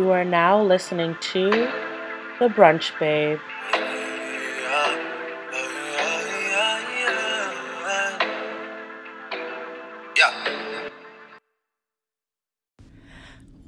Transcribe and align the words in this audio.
You 0.00 0.12
are 0.12 0.24
now 0.24 0.62
listening 0.62 1.14
to 1.20 1.50
The 2.38 2.48
Brunch 2.48 2.98
Babe. 2.98 3.38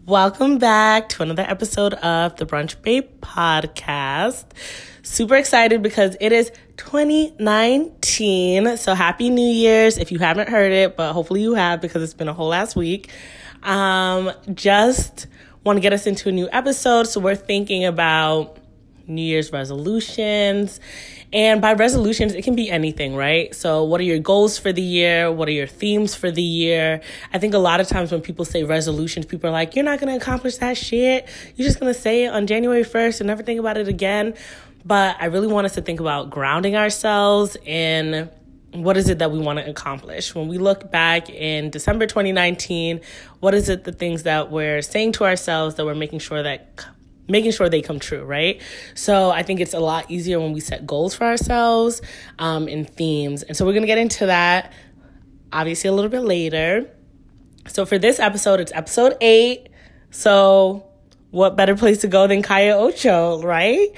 Welcome 0.07 0.57
back 0.57 1.11
to 1.11 1.23
another 1.23 1.45
episode 1.47 1.93
of 1.93 2.37
the 2.37 2.47
Brunch 2.47 2.81
Babe 2.81 3.11
podcast. 3.21 4.47
Super 5.03 5.37
excited 5.37 5.83
because 5.83 6.17
it 6.19 6.33
is 6.33 6.51
2019. 6.79 8.79
So 8.79 8.95
happy 8.95 9.29
New 9.29 9.53
Year's 9.53 9.99
if 9.99 10.11
you 10.11 10.19
haven't 10.19 10.49
heard 10.49 10.73
it, 10.73 10.97
but 10.97 11.13
hopefully 11.13 11.43
you 11.43 11.53
have 11.53 11.83
because 11.83 12.03
it's 12.03 12.15
been 12.15 12.29
a 12.29 12.33
whole 12.33 12.49
last 12.49 12.75
week. 12.75 13.11
Um, 13.63 14.33
just 14.55 15.27
want 15.65 15.77
to 15.77 15.81
get 15.81 15.93
us 15.93 16.07
into 16.07 16.29
a 16.29 16.33
new 16.33 16.49
episode. 16.53 17.05
So 17.05 17.21
we're 17.21 17.37
thinking 17.37 17.85
about 17.85 18.59
New 19.07 19.23
Year's 19.23 19.53
resolutions. 19.53 20.81
And 21.33 21.63
by 21.63 21.73
resolutions, 21.73 22.35
it 22.35 22.43
can 22.43 22.55
be 22.55 22.71
anything, 22.71 23.17
right? 23.17 23.55
So, 23.55 23.85
what 23.85 24.01
are 24.01 24.05
your 24.05 24.19
goals 24.19 24.59
for 24.59 24.71
the 24.73 24.83
year? 24.83 25.33
What 25.33 25.49
are 25.49 25.53
your 25.53 25.67
themes 25.67 26.15
for 26.15 26.31
the 26.31 26.43
year? 26.43 27.01
I 27.33 27.39
think 27.39 27.55
a 27.55 27.59
lot 27.59 27.81
of 27.81 27.89
times 27.89 28.13
when 28.13 28.21
people 28.21 28.45
say 28.45 28.65
resolutions, 28.65 29.25
people 29.25 29.49
are 29.49 29.53
like, 29.53 29.75
you're 29.75 29.85
not 29.85 29.99
going 29.99 30.13
to 30.13 30.23
accomplish 30.23 30.59
that 30.59 30.77
shit. 30.77 31.27
You're 31.57 31.67
just 31.67 31.81
going 31.81 31.93
to 31.93 31.99
say 31.99 32.25
it 32.25 32.29
on 32.29 32.47
January 32.47 32.85
1st 32.85 33.21
and 33.21 33.29
never 33.29 33.43
think 33.43 33.59
about 33.59 33.79
it 33.79 33.89
again. 33.89 34.35
But 34.85 35.17
I 35.21 35.27
really 35.27 35.47
want 35.47 35.65
us 35.65 35.75
to 35.75 35.81
think 35.81 36.01
about 36.01 36.29
grounding 36.29 36.77
ourselves 36.77 37.57
in 37.65 38.29
what 38.73 38.97
is 38.97 39.09
it 39.09 39.19
that 39.19 39.31
we 39.31 39.39
want 39.39 39.59
to 39.59 39.69
accomplish? 39.69 40.35
When 40.35 40.49
we 40.49 40.59
look 40.59 40.91
back 40.91 41.29
in 41.29 41.71
December 41.71 42.07
2019, 42.07 43.01
what 43.41 43.55
is 43.55 43.69
it 43.69 43.85
the 43.85 43.93
things 43.93 44.23
that 44.23 44.51
we're 44.51 44.83
saying 44.83 45.13
to 45.13 45.25
ourselves 45.25 45.75
that 45.77 45.85
we're 45.85 45.95
making 45.95 46.21
sure 46.21 46.43
that 46.43 46.85
making 47.29 47.53
sure 47.53 47.69
they 47.69 47.81
come 47.81 47.99
true, 47.99 48.25
right? 48.25 48.61
So 48.95 49.31
I 49.31 49.43
think 49.43 49.61
it's 49.61 49.75
a 49.75 49.81
lot 49.81 50.11
easier 50.11 50.41
when 50.41 50.53
we 50.53 50.61
set 50.61 50.87
goals 50.87 51.15
for 51.15 51.25
ourselves 51.25 52.03
um, 52.39 52.67
and 52.67 52.89
themes. 52.89 53.43
And 53.43 53.57
so 53.57 53.65
we're 53.65 53.73
to 53.83 53.87
get 53.87 53.99
into 53.99 54.27
that 54.27 54.73
obviously 55.53 55.89
a 55.89 55.93
little 55.93 56.11
bit 56.11 56.23
later. 56.23 56.91
So 57.69 57.85
for 57.87 57.99
this 57.99 58.19
episode, 58.19 58.61
it's 58.61 58.73
episode 58.75 59.17
eight. 59.21 59.69
So 60.11 60.92
what 61.33 61.57
better 61.57 61.75
place 61.75 62.03
to 62.03 62.09
go 62.09 62.27
than 62.27 62.43
Calle 62.43 62.79
Ocho, 62.79 63.43
right? 63.43 63.89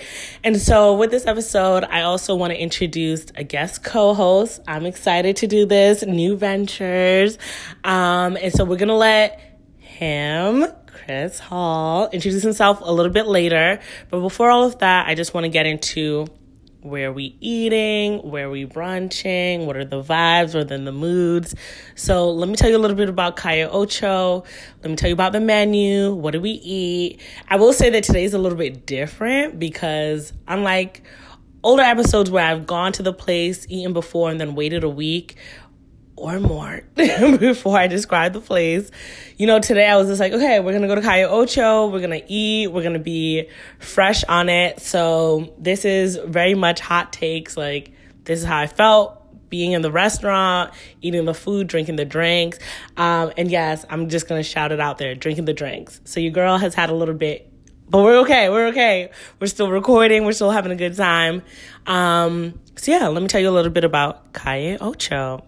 And 0.44 0.56
so 0.56 0.94
with 0.94 1.10
this 1.10 1.26
episode, 1.26 1.84
I 1.84 2.02
also 2.02 2.36
want 2.36 2.52
to 2.52 2.58
introduce 2.58 3.26
a 3.34 3.42
guest 3.42 3.82
co-host. 3.82 4.60
I'm 4.68 4.86
excited 4.86 5.36
to 5.36 5.48
do 5.48 5.66
this, 5.66 6.04
new 6.04 6.36
ventures. 6.36 7.36
Um, 7.82 8.38
and 8.40 8.52
so 8.52 8.64
we're 8.64 8.76
going 8.76 8.88
to 8.88 8.94
let 8.94 9.40
him 9.78 10.64
Chris 10.86 11.40
Hall 11.40 12.08
introduce 12.12 12.42
himself 12.42 12.80
a 12.80 12.92
little 12.92 13.12
bit 13.12 13.26
later. 13.26 13.80
But 14.10 14.20
before 14.20 14.48
all 14.50 14.64
of 14.64 14.78
that, 14.78 15.08
I 15.08 15.16
just 15.16 15.34
want 15.34 15.44
to 15.44 15.50
get 15.50 15.66
into 15.66 16.26
where 16.84 17.08
are 17.08 17.12
we 17.12 17.34
eating, 17.40 18.18
where 18.18 18.48
are 18.48 18.50
we 18.50 18.66
brunching, 18.66 19.64
what 19.64 19.74
are 19.74 19.86
the 19.86 20.02
vibes, 20.02 20.54
what 20.54 20.70
are 20.70 20.76
the 20.76 20.92
moods. 20.92 21.54
So 21.94 22.30
let 22.30 22.46
me 22.46 22.56
tell 22.56 22.68
you 22.68 22.76
a 22.76 22.78
little 22.78 22.96
bit 22.96 23.08
about 23.08 23.36
Calle 23.36 23.70
Ocho. 23.72 24.44
Let 24.82 24.90
me 24.90 24.96
tell 24.96 25.08
you 25.08 25.14
about 25.14 25.32
the 25.32 25.40
menu. 25.40 26.12
What 26.12 26.32
do 26.32 26.42
we 26.42 26.50
eat? 26.50 27.20
I 27.48 27.56
will 27.56 27.72
say 27.72 27.88
that 27.88 28.04
today's 28.04 28.34
a 28.34 28.38
little 28.38 28.58
bit 28.58 28.84
different 28.84 29.58
because 29.58 30.34
unlike 30.46 31.02
older 31.62 31.82
episodes 31.82 32.30
where 32.30 32.44
I've 32.44 32.66
gone 32.66 32.92
to 32.92 33.02
the 33.02 33.14
place, 33.14 33.66
eaten 33.70 33.94
before, 33.94 34.30
and 34.30 34.38
then 34.38 34.54
waited 34.54 34.84
a 34.84 34.88
week, 34.88 35.36
or 36.16 36.38
more 36.40 36.82
before 36.94 37.78
I 37.78 37.86
describe 37.86 38.32
the 38.32 38.40
place. 38.40 38.90
You 39.36 39.46
know, 39.46 39.58
today 39.60 39.86
I 39.86 39.96
was 39.96 40.08
just 40.08 40.20
like, 40.20 40.32
okay, 40.32 40.60
we're 40.60 40.72
gonna 40.72 40.86
go 40.86 40.94
to 40.94 41.02
Calle 41.02 41.28
Ocho, 41.30 41.88
we're 41.88 42.00
gonna 42.00 42.22
eat, 42.28 42.68
we're 42.68 42.82
gonna 42.82 42.98
be 42.98 43.48
fresh 43.78 44.24
on 44.24 44.48
it. 44.48 44.80
So 44.80 45.52
this 45.58 45.84
is 45.84 46.16
very 46.16 46.54
much 46.54 46.80
hot 46.80 47.12
takes. 47.12 47.56
Like, 47.56 47.92
this 48.24 48.40
is 48.40 48.44
how 48.44 48.58
I 48.58 48.66
felt 48.66 49.20
being 49.50 49.72
in 49.72 49.82
the 49.82 49.92
restaurant, 49.92 50.72
eating 51.00 51.24
the 51.24 51.34
food, 51.34 51.66
drinking 51.66 51.96
the 51.96 52.04
drinks. 52.04 52.58
Um, 52.96 53.32
and 53.36 53.50
yes, 53.50 53.84
I'm 53.90 54.08
just 54.08 54.28
gonna 54.28 54.42
shout 54.42 54.72
it 54.72 54.80
out 54.80 54.98
there, 54.98 55.14
drinking 55.14 55.44
the 55.46 55.52
drinks. 55.52 56.00
So 56.04 56.20
your 56.20 56.32
girl 56.32 56.58
has 56.58 56.74
had 56.74 56.90
a 56.90 56.94
little 56.94 57.14
bit 57.14 57.50
but 57.86 58.02
we're 58.02 58.20
okay. 58.20 58.48
We're 58.48 58.68
okay. 58.68 59.10
We're 59.38 59.46
still 59.46 59.70
recording. 59.70 60.24
We're 60.24 60.32
still 60.32 60.50
having 60.50 60.72
a 60.72 60.76
good 60.76 60.96
time. 60.96 61.42
Um, 61.86 62.58
so 62.76 62.92
yeah, 62.92 63.08
let 63.08 63.22
me 63.22 63.28
tell 63.28 63.42
you 63.42 63.50
a 63.50 63.52
little 63.52 63.70
bit 63.70 63.84
about 63.84 64.32
Calle 64.32 64.78
Ocho. 64.80 65.44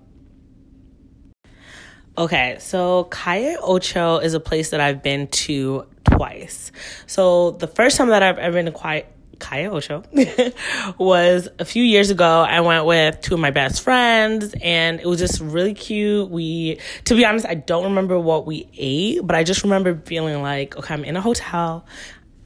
Okay, 2.19 2.57
so 2.61 3.05
Calle 3.05 3.59
Ocho 3.63 4.19
is 4.19 4.33
a 4.33 4.41
place 4.41 4.71
that 4.71 4.81
I've 4.81 5.03
been 5.03 5.27
to 5.27 5.87
twice. 6.05 6.73
So 7.07 7.51
the 7.51 7.67
first 7.67 7.99
time 7.99 8.09
that 8.09 8.23
I've 8.23 8.39
ever 8.39 8.55
been 8.55 8.67
to 8.67 8.73
Calle, 8.73 9.03
Calle 9.39 9.77
Ocho 9.77 10.03
was 10.99 11.47
a 11.59 11.67
few 11.67 11.85
years 11.85 12.09
ago. 12.09 12.41
I 12.41 12.63
went 12.63 12.87
with 12.87 13.21
two 13.21 13.35
of 13.35 13.41
my 13.41 13.51
best 13.51 13.83
friends 13.83 14.55
and 14.63 14.99
it 14.99 15.07
was 15.07 15.19
just 15.19 15.43
really 15.43 15.75
cute. 15.75 16.31
We, 16.31 16.81
to 17.05 17.15
be 17.15 17.27
honest, 17.27 17.45
I 17.45 17.55
don't 17.55 17.85
remember 17.85 18.19
what 18.19 18.47
we 18.47 18.67
ate, 18.79 19.27
but 19.27 19.37
I 19.37 19.45
just 19.45 19.63
remember 19.63 19.95
feeling 20.07 20.41
like, 20.41 20.75
okay, 20.79 20.95
I'm 20.95 21.05
in 21.05 21.19
a 21.19 21.21
hotel. 21.21 21.85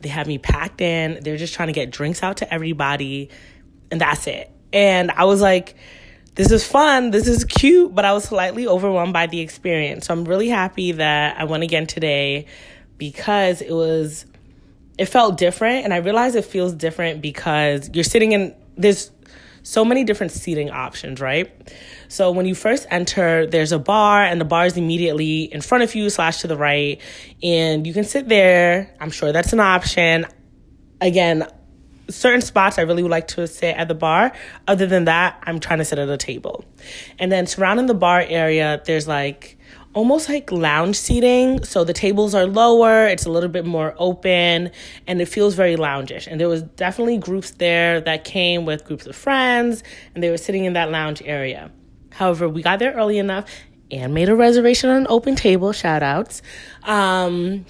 They 0.01 0.09
have 0.09 0.27
me 0.27 0.39
packed 0.39 0.81
in. 0.81 1.21
They're 1.23 1.37
just 1.37 1.55
trying 1.55 1.69
to 1.69 1.75
get 1.75 1.93
drinks 1.93 2.25
out 2.25 2.39
to 2.39 2.53
everybody 2.53 3.31
and 3.93 4.01
that's 4.01 4.27
it. 4.27 4.51
And 4.73 5.13
I 5.13 5.27
was 5.27 5.41
like, 5.41 5.77
this 6.41 6.53
is 6.53 6.67
fun, 6.67 7.11
this 7.11 7.29
is 7.29 7.45
cute, 7.45 7.95
but 7.95 8.07
I 8.07 8.15
was 8.15 8.25
slightly 8.25 8.67
overwhelmed 8.67 9.13
by 9.13 9.27
the 9.27 9.41
experience. 9.41 10.07
So 10.07 10.15
I'm 10.15 10.25
really 10.25 10.49
happy 10.49 10.93
that 10.93 11.39
I 11.39 11.45
went 11.45 11.65
again 11.65 11.87
today 11.87 12.47
because 12.97 13.61
it 13.61 13.73
was 13.75 14.25
it 14.97 15.05
felt 15.05 15.37
different 15.37 15.85
and 15.85 15.93
I 15.93 15.99
realized 15.99 16.37
it 16.37 16.47
feels 16.47 16.73
different 16.73 17.21
because 17.21 17.91
you're 17.93 18.05
sitting 18.05 18.33
in 18.33 18.55
there's 18.79 19.11
so 19.65 19.85
many 19.85 20.03
different 20.03 20.33
seating 20.33 20.71
options, 20.71 21.21
right? 21.21 21.53
So 22.09 22.31
when 22.31 22.47
you 22.47 22.55
first 22.55 22.87
enter, 22.91 23.47
there's 23.47 23.73
a 23.73 23.79
bar, 23.79 24.23
and 24.23 24.41
the 24.41 24.47
bar 24.47 24.65
is 24.65 24.79
immediately 24.79 25.43
in 25.43 25.61
front 25.61 25.85
of 25.85 25.95
you 25.95 26.09
slash 26.09 26.41
to 26.41 26.47
the 26.47 26.57
right, 26.57 27.03
and 27.43 27.87
you 27.87 27.93
can 27.93 28.05
sit 28.05 28.31
there. 28.31 28.97
I'm 28.99 29.11
sure 29.11 29.31
that's 29.31 29.53
an 29.53 29.61
option. 29.61 30.25
Again, 31.03 31.47
certain 32.11 32.41
spots 32.41 32.79
I 32.79 32.83
really 32.83 33.03
would 33.03 33.11
like 33.11 33.29
to 33.29 33.47
sit 33.47 33.77
at 33.77 33.89
the 33.89 33.95
bar. 33.95 34.33
Other 34.67 34.87
than 34.87 35.05
that, 35.05 35.43
I'm 35.47 35.61
trying 35.61 35.79
to 35.79 35.85
sit 35.85 35.99
at 35.99 36.09
a 36.09 36.17
table. 36.17 36.65
And 37.19 37.31
then 37.31 37.47
surrounding 37.47 37.87
the 37.87 37.95
bar 37.95 38.21
area, 38.21 38.83
there's 38.85 39.09
like 39.09 39.59
almost 39.93 40.29
like 40.29 40.53
lounge 40.53 40.97
seating. 40.97 41.65
So 41.65 41.85
the 41.85 41.93
tables 41.93 42.35
are 42.35 42.47
lower, 42.47 43.07
it's 43.07 43.27
a 43.27 43.31
little 43.31 43.49
bit 43.49 43.65
more 43.65 43.95
open, 43.99 44.71
and 45.07 45.21
it 45.21 45.27
feels 45.27 45.55
very 45.55 45.77
loungish. 45.77 46.27
And 46.27 46.41
there 46.41 46.49
was 46.49 46.63
definitely 46.63 47.19
groups 47.19 47.53
there 47.53 48.01
that 48.03 48.25
came 48.25 48.65
with 48.65 48.85
groups 48.85 49.07
of 49.07 49.17
friends, 49.17 49.83
and 50.15 50.23
they 50.23 50.31
were 50.31 50.39
sitting 50.39 50.65
in 50.65 50.75
that 50.75 50.91
lounge 50.91 51.23
area. 51.25 51.71
However, 52.13 52.49
we 52.49 52.63
got 52.63 52.79
there 52.79 52.93
early 52.93 53.19
enough 53.19 53.47
and 53.91 54.15
made 54.15 54.29
a 54.29 54.37
reservation 54.37 54.91
on 54.91 54.97
an 54.97 55.07
open 55.09 55.35
table, 55.35 55.73
shout 55.73 56.03
outs. 56.03 56.43
Um, 56.85 57.67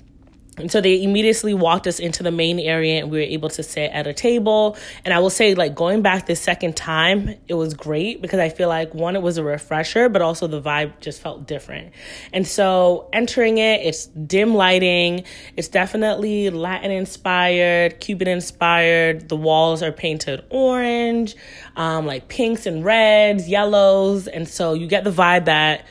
and 0.61 0.71
so 0.71 0.81
they 0.81 1.03
immediately 1.03 1.55
walked 1.55 1.87
us 1.87 1.99
into 1.99 2.23
the 2.23 2.31
main 2.31 2.59
area 2.59 3.01
and 3.01 3.11
we 3.11 3.19
were 3.19 3.25
able 3.25 3.49
to 3.51 3.63
sit 3.63 3.91
at 3.93 4.07
a 4.07 4.13
table. 4.13 4.77
And 5.05 5.13
I 5.13 5.19
will 5.19 5.31
say, 5.31 5.55
like, 5.55 5.75
going 5.75 6.03
back 6.03 6.27
the 6.27 6.37
second 6.37 6.77
time, 6.77 7.35
it 7.49 7.55
was 7.55 7.75
great 7.75 8.23
because 8.23 8.39
I 8.39 8.49
feel 8.49 8.69
like 8.69 8.95
one, 8.95 9.17
it 9.17 9.23
was 9.23 9.39
a 9.39 9.45
refresher, 9.45 10.09
but 10.09 10.23
also 10.23 10.47
the 10.47 10.61
vibe 10.61 11.01
just 11.01 11.21
felt 11.21 11.47
different. 11.47 11.93
And 12.33 12.47
so 12.47 13.09
entering 13.13 13.59
it, 13.59 13.81
it's 13.83 14.07
dim 14.07 14.55
lighting, 14.55 15.25
it's 15.57 15.69
definitely 15.69 16.51
Latin 16.51 16.91
inspired, 16.91 18.01
Cuban 18.01 18.29
inspired. 18.29 19.29
The 19.29 19.37
walls 19.37 19.83
are 19.83 19.93
painted 19.93 20.45
orange, 20.51 21.35
um, 21.77 22.07
like 22.07 22.29
pinks 22.29 22.67
and 22.67 22.85
reds, 22.85 23.49
yellows. 23.49 24.27
And 24.27 24.49
so 24.49 24.75
you 24.75 24.87
get 24.87 25.05
the 25.05 25.11
vibe 25.11 25.47
that 25.47 25.87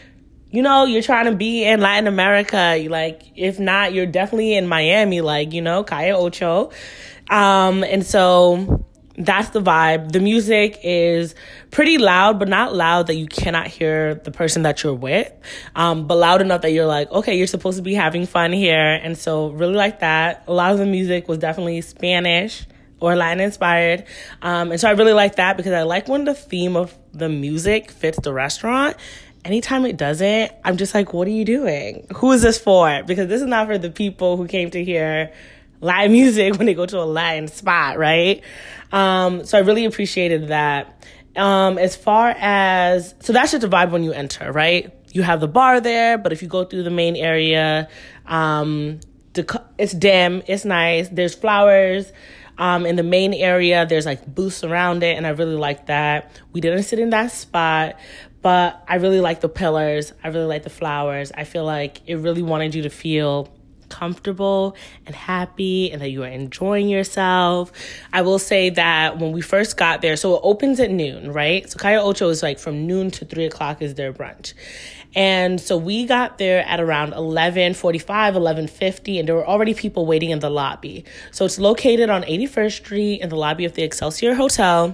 you 0.52 0.62
know, 0.62 0.86
you're 0.86 1.04
trying 1.04 1.26
to 1.26 1.36
be 1.36 1.64
in 1.64 1.80
Latin 1.80 2.08
America. 2.08 2.84
Like, 2.90 3.22
if 3.36 3.60
not, 3.60 3.94
you're 3.94 4.06
definitely 4.06 4.56
in 4.56 4.68
Miami, 4.68 5.22
like, 5.22 5.54
you 5.54 5.62
know, 5.62 5.84
Calle 5.84 6.16
Ocho. 6.16 6.72
Um, 7.30 7.84
and 7.84 8.04
so 8.06 8.84
that's 9.20 9.50
the 9.50 9.62
vibe. 9.62 10.12
The 10.12 10.20
music 10.20 10.80
is 10.82 11.36
pretty 11.72 11.98
loud, 11.98 12.40
but 12.40 12.48
not 12.48 12.74
loud 12.74 13.08
that 13.08 13.16
you 13.16 13.28
cannot 13.28 13.68
hear 13.68 14.16
the 14.16 14.32
person 14.32 14.64
that 14.64 14.82
you're 14.82 14.94
with. 14.94 15.32
Um, 15.76 16.08
but 16.08 16.16
loud 16.16 16.42
enough 16.42 16.62
that 16.62 16.72
you're 16.72 16.88
like, 16.88 17.12
okay, 17.12 17.38
you're 17.38 17.46
supposed 17.46 17.78
to 17.78 17.84
be 17.84 17.94
having 17.94 18.26
fun 18.26 18.52
here. 18.52 19.00
And 19.04 19.18
so 19.18 19.50
really 19.50 19.76
like 19.76 20.00
that. 20.00 20.46
A 20.48 20.54
lot 20.54 20.72
of 20.72 20.80
the 20.80 20.86
music 20.86 21.28
was 21.28 21.38
definitely 21.38 21.82
Spanish 21.82 22.66
or 23.02 23.16
Latin 23.16 23.42
inspired. 23.42 24.06
Um, 24.42 24.72
and 24.72 24.80
so 24.80 24.88
I 24.88 24.92
really 24.92 25.14
like 25.14 25.36
that 25.36 25.58
because 25.58 25.74
I 25.74 25.84
like 25.84 26.08
when 26.08 26.26
the 26.26 26.34
theme 26.34 26.76
of 26.76 26.98
the 27.12 27.30
music 27.30 27.92
fits 27.92 28.20
the 28.22 28.34
restaurant 28.34 28.96
anytime 29.46 29.86
it 29.86 29.98
doesn't, 29.98 30.52
I'm 30.64 30.78
just 30.78 30.94
like, 30.94 31.14
what 31.14 31.28
are 31.28 31.32
you 31.32 31.46
doing? 31.46 32.08
Who 32.16 32.32
is 32.32 32.42
this 32.42 32.58
for? 32.58 33.04
Because 33.04 33.28
this 33.28 33.42
is 33.42 33.48
not 33.48 33.68
for 33.68 33.78
the 33.78 33.90
people 33.90 34.38
who 34.38 34.48
came 34.48 34.72
to 34.72 34.84
hear 34.84 35.32
live 35.82 36.12
music 36.20 36.58
when 36.58 36.66
they 36.66 36.74
go 36.74 36.86
to 36.86 37.00
a 37.00 37.06
Latin 37.06 37.48
spot, 37.48 37.98
right? 37.98 38.42
Um, 38.92 39.46
so 39.46 39.58
I 39.58 39.62
really 39.62 39.86
appreciated 39.86 40.50
that. 40.50 40.96
Um, 41.36 41.78
as 41.78 41.96
far 41.96 42.36
as, 42.38 43.16
so 43.20 43.34
that's 43.34 43.52
just 43.52 43.62
the 43.62 43.70
vibe 43.70 43.92
when 43.92 44.04
you 44.04 44.12
enter, 44.12 44.52
right? 44.52 44.94
You 45.12 45.22
have 45.24 45.40
the 45.40 45.48
bar 45.48 45.80
there, 45.80 46.18
but 46.18 46.34
if 46.34 46.42
you 46.42 46.48
go 46.48 46.66
through 46.66 46.84
the 46.84 46.90
main 46.90 47.16
area, 47.16 47.88
um, 48.26 49.00
it's 49.78 49.94
dim, 49.94 50.44
it's 50.48 50.66
nice. 50.66 51.08
There's 51.10 51.36
flowers. 51.36 52.12
Um, 52.58 52.86
in 52.86 52.98
the 52.98 53.04
main 53.04 53.34
area, 53.34 53.86
there's 53.86 54.06
like 54.06 54.26
booths 54.26 54.66
around 54.66 55.02
it, 55.02 55.16
and 55.16 55.26
I 55.26 55.30
really 55.30 55.56
like 55.56 55.86
that. 55.86 56.30
We 56.52 56.60
didn't 56.60 56.84
sit 56.84 57.00
in 57.00 57.12
that 57.12 57.32
spot, 57.32 57.96
but 58.42 58.84
I 58.88 58.96
really 58.96 59.20
like 59.20 59.42
the 59.42 59.50
pillars. 59.50 60.14
I 60.24 60.30
really 60.30 60.46
like 60.46 60.64
the 60.64 60.70
flowers. 60.70 61.32
I 61.36 61.44
feel 61.44 61.66
like 61.66 62.02
it 62.08 62.16
really 62.16 62.42
wanted 62.42 62.76
you 62.76 62.84
to 62.84 62.90
feel 62.90 63.54
comfortable 63.90 64.76
and 65.06 65.16
happy 65.16 65.92
and 65.92 66.02
that 66.02 66.10
you 66.10 66.24
are 66.24 66.28
enjoying 66.28 66.88
yourself. 66.88 67.72
I 68.14 68.22
will 68.22 68.40
say 68.40 68.70
that 68.70 69.18
when 69.18 69.32
we 69.32 69.42
first 69.42 69.78
got 69.78 70.02
there, 70.02 70.16
so 70.16 70.36
it 70.36 70.42
opens 70.44 70.80
at 70.80 70.92
noon, 70.92 71.34
right? 71.34 71.70
So 71.70 71.78
Calle 71.78 72.08
Ocho 72.08 72.30
is 72.30 72.42
like 72.42 72.60
from 72.60 72.88
noon 72.88 73.12
to 73.12 73.26
three 73.26 73.46
o'clock 73.46 73.82
is 73.82 73.96
their 73.96 74.14
brunch. 74.14 74.54
And 75.16 75.60
so 75.60 75.76
we 75.76 76.06
got 76.06 76.38
there 76.38 76.64
at 76.66 76.80
around 76.80 77.14
11:45, 77.14 78.36
11:50 78.36 79.20
and 79.20 79.28
there 79.28 79.36
were 79.36 79.48
already 79.48 79.74
people 79.74 80.06
waiting 80.06 80.30
in 80.30 80.40
the 80.40 80.52
lobby. 80.52 81.04
So 81.32 81.46
it's 81.46 81.58
located 81.58 82.10
on 82.10 82.24
81st 82.24 82.78
Street 82.78 83.22
in 83.22 83.30
the 83.30 83.36
lobby 83.36 83.66
of 83.66 83.74
the 83.74 83.82
Excelsior 83.82 84.36
Hotel 84.36 84.94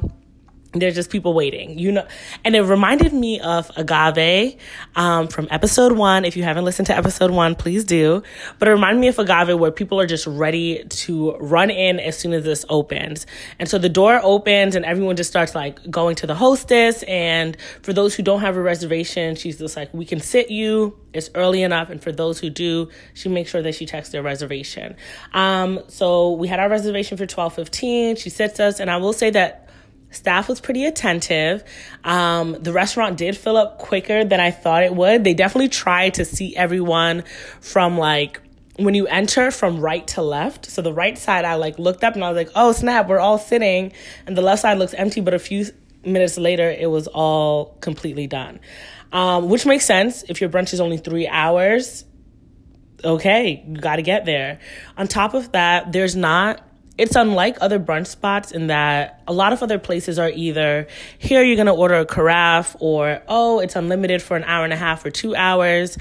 there's 0.82 0.96
just 0.96 1.10
people 1.10 1.34
waiting, 1.34 1.78
you 1.80 1.92
know. 1.92 2.08
And 2.44 2.56
it 2.56 2.62
reminded 2.62 3.14
me 3.14 3.40
of 3.40 3.72
Agave 3.76 4.58
um, 4.96 5.28
from 5.28 5.48
episode 5.52 5.94
one. 5.94 6.26
If 6.26 6.36
you 6.36 6.44
haven't 6.44 6.66
listened 6.66 6.88
to 6.88 6.96
episode 6.96 7.32
one, 7.32 7.56
please 7.56 7.84
do. 7.84 8.24
But 8.60 8.68
it 8.68 8.72
reminded 8.72 9.00
me 9.00 9.08
of 9.08 9.20
Agave 9.20 9.58
where 9.60 9.72
people 9.72 10.00
are 10.00 10.06
just 10.06 10.28
ready 10.28 10.84
to 10.84 11.36
run 11.38 11.70
in 11.70 12.00
as 12.00 12.18
soon 12.18 12.34
as 12.34 12.44
this 12.44 12.66
opens. 12.70 13.26
And 13.60 13.70
so 13.70 13.78
the 13.78 13.90
door 13.90 14.20
opens 14.22 14.76
and 14.76 14.86
everyone 14.86 15.16
just 15.16 15.30
starts 15.30 15.56
like 15.56 15.90
going 15.90 16.16
to 16.18 16.28
the 16.28 16.36
hostess. 16.36 17.04
And 17.04 17.58
for 17.82 17.94
those 17.94 18.16
who 18.16 18.24
don't 18.24 18.42
have 18.42 18.58
a 18.58 18.62
reservation, 18.62 19.36
she's 19.36 19.58
just 19.58 19.76
like, 19.76 19.94
we 19.94 20.06
can 20.06 20.20
sit 20.20 20.52
you. 20.52 20.98
It's 21.14 21.30
early 21.34 21.64
enough. 21.64 21.90
And 21.90 22.02
for 22.02 22.12
those 22.12 22.40
who 22.40 22.50
do, 22.50 22.90
she 23.14 23.30
makes 23.30 23.50
sure 23.50 23.62
that 23.62 23.76
she 23.76 23.86
checks 23.86 24.10
their 24.10 24.22
reservation. 24.22 24.96
Um, 25.34 25.80
so 25.88 26.34
we 26.34 26.48
had 26.48 26.60
our 26.60 26.70
reservation 26.70 27.18
for 27.18 27.24
1215. 27.24 28.18
She 28.18 28.30
sits 28.30 28.60
us. 28.60 28.80
And 28.80 28.92
I 28.92 28.98
will 28.98 29.14
say 29.14 29.30
that 29.30 29.65
Staff 30.16 30.48
was 30.48 30.62
pretty 30.62 30.86
attentive. 30.86 31.64
Um, 32.04 32.54
the 32.60 32.72
restaurant 32.74 33.18
did 33.18 33.36
fill 33.38 33.58
up 33.58 33.78
quicker 33.78 34.24
than 34.24 34.40
I 34.40 34.52
thought 34.52 34.84
it 34.84 34.96
would. 34.96 35.24
They 35.24 35.34
definitely 35.34 35.70
tried 35.70 36.16
to 36.16 36.26
see 36.26 36.56
everyone 36.56 37.24
from 37.62 37.98
like 37.98 38.42
when 38.78 38.94
you 38.94 39.08
enter 39.08 39.52
from 39.52 39.80
right 39.80 40.06
to 40.08 40.22
left. 40.22 40.66
So 40.66 40.82
the 40.82 40.94
right 40.94 41.18
side, 41.18 41.46
I 41.46 41.56
like 41.56 41.80
looked 41.80 42.04
up 42.04 42.16
and 42.16 42.24
I 42.24 42.30
was 42.30 42.36
like, 42.36 42.50
oh 42.56 42.72
snap, 42.72 43.08
we're 43.08 43.20
all 43.20 43.38
sitting. 43.38 43.94
And 44.26 44.38
the 44.38 44.42
left 44.42 44.62
side 44.62 44.78
looks 44.78 44.94
empty, 44.94 45.22
but 45.22 45.34
a 45.34 45.40
few 45.40 45.66
minutes 46.04 46.38
later, 46.38 46.70
it 46.70 46.90
was 46.90 47.08
all 47.08 47.78
completely 47.82 48.28
done. 48.28 48.60
Um, 49.12 49.50
which 49.50 49.66
makes 49.66 49.86
sense 49.86 50.24
if 50.28 50.42
your 50.42 50.50
brunch 50.50 50.74
is 50.74 50.82
only 50.82 50.98
three 50.98 51.28
hours. 51.28 52.06
Okay, 53.04 53.64
you 53.68 53.78
got 53.78 53.98
to 53.98 54.02
get 54.02 54.26
there. 54.26 54.60
On 54.98 55.08
top 55.08 55.34
of 55.34 55.52
that, 55.52 55.92
there's 55.92 56.16
not 56.16 56.66
it's 56.98 57.16
unlike 57.16 57.58
other 57.62 57.80
brunch 57.80 58.08
spots 58.08 58.52
in 58.52 58.68
that 58.68 59.22
a 59.28 59.34
lot 59.34 59.54
of 59.54 59.62
other 59.62 59.80
places 59.80 60.18
are 60.18 60.30
either 60.30 60.88
here 61.20 61.44
you're 61.44 61.56
going 61.56 61.66
to 61.66 61.74
order 61.74 61.96
a 61.96 62.06
carafe 62.06 62.76
or 62.80 63.22
oh 63.28 63.60
it's 63.60 63.76
unlimited 63.76 64.22
for 64.22 64.38
an 64.38 64.44
hour 64.46 64.64
and 64.64 64.74
a 64.74 64.78
half 64.78 65.06
or 65.06 65.12
two 65.12 65.36
hours. 65.36 65.98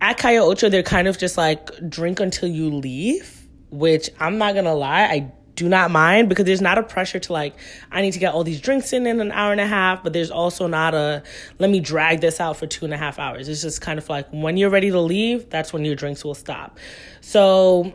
At 0.00 0.18
Calle 0.18 0.50
Ocho 0.50 0.68
they're 0.68 0.82
kind 0.82 1.06
of 1.06 1.18
just 1.18 1.36
like 1.36 1.70
drink 1.88 2.18
until 2.20 2.48
you 2.48 2.70
leave 2.70 3.38
which 3.70 4.10
i'm 4.20 4.36
not 4.36 4.52
going 4.52 4.66
to 4.66 4.74
lie 4.74 5.04
i 5.04 5.32
do 5.54 5.68
not 5.68 5.90
mind 5.90 6.28
because 6.28 6.44
there's 6.44 6.60
not 6.60 6.78
a 6.78 6.82
pressure 6.82 7.18
to 7.18 7.32
like 7.32 7.54
i 7.90 8.02
need 8.02 8.12
to 8.12 8.18
get 8.18 8.34
all 8.34 8.44
these 8.44 8.60
drinks 8.60 8.92
in 8.92 9.06
in 9.06 9.20
an 9.20 9.32
hour 9.32 9.52
and 9.52 9.60
a 9.60 9.66
half 9.66 10.02
but 10.02 10.12
there's 10.12 10.30
also 10.30 10.66
not 10.66 10.94
a 10.94 11.22
let 11.58 11.70
me 11.70 11.80
drag 11.80 12.20
this 12.20 12.40
out 12.40 12.56
for 12.56 12.66
two 12.66 12.84
and 12.84 12.92
a 12.92 12.96
half 12.96 13.18
hours. 13.18 13.48
It's 13.48 13.62
just 13.62 13.80
kind 13.80 13.98
of 13.98 14.08
like 14.08 14.28
when 14.30 14.56
you're 14.56 14.70
ready 14.70 14.90
to 14.90 15.00
leave 15.00 15.50
that's 15.50 15.72
when 15.72 15.84
your 15.84 15.94
drinks 15.94 16.24
will 16.24 16.34
stop. 16.34 16.78
So 17.20 17.94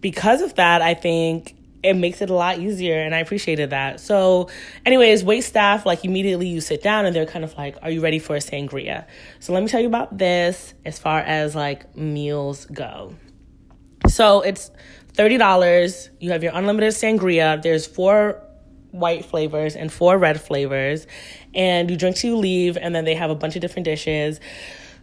because 0.00 0.42
of 0.42 0.54
that 0.56 0.82
i 0.82 0.92
think 0.92 1.54
it 1.82 1.94
makes 1.94 2.20
it 2.20 2.30
a 2.30 2.34
lot 2.34 2.58
easier 2.58 3.00
and 3.00 3.14
I 3.14 3.18
appreciated 3.18 3.70
that. 3.70 4.00
So, 4.00 4.48
anyways, 4.84 5.22
wait 5.22 5.42
staff, 5.42 5.86
like 5.86 6.04
immediately 6.04 6.48
you 6.48 6.60
sit 6.60 6.82
down 6.82 7.06
and 7.06 7.14
they're 7.14 7.26
kind 7.26 7.44
of 7.44 7.56
like, 7.56 7.76
Are 7.82 7.90
you 7.90 8.00
ready 8.00 8.18
for 8.18 8.36
a 8.36 8.40
sangria? 8.40 9.06
So, 9.40 9.52
let 9.52 9.62
me 9.62 9.68
tell 9.68 9.80
you 9.80 9.86
about 9.86 10.18
this 10.18 10.74
as 10.84 10.98
far 10.98 11.20
as 11.20 11.54
like 11.54 11.96
meals 11.96 12.66
go. 12.66 13.14
So, 14.08 14.40
it's 14.40 14.70
$30. 15.14 16.10
You 16.20 16.30
have 16.30 16.42
your 16.42 16.52
unlimited 16.54 16.92
sangria. 16.94 17.60
There's 17.60 17.86
four 17.86 18.42
white 18.90 19.24
flavors 19.24 19.76
and 19.76 19.92
four 19.92 20.18
red 20.18 20.40
flavors. 20.40 21.06
And 21.54 21.90
you 21.90 21.96
drink 21.96 22.16
till 22.16 22.30
you 22.30 22.36
leave, 22.36 22.76
and 22.76 22.94
then 22.94 23.04
they 23.04 23.14
have 23.14 23.30
a 23.30 23.34
bunch 23.34 23.56
of 23.56 23.60
different 23.62 23.84
dishes. 23.84 24.40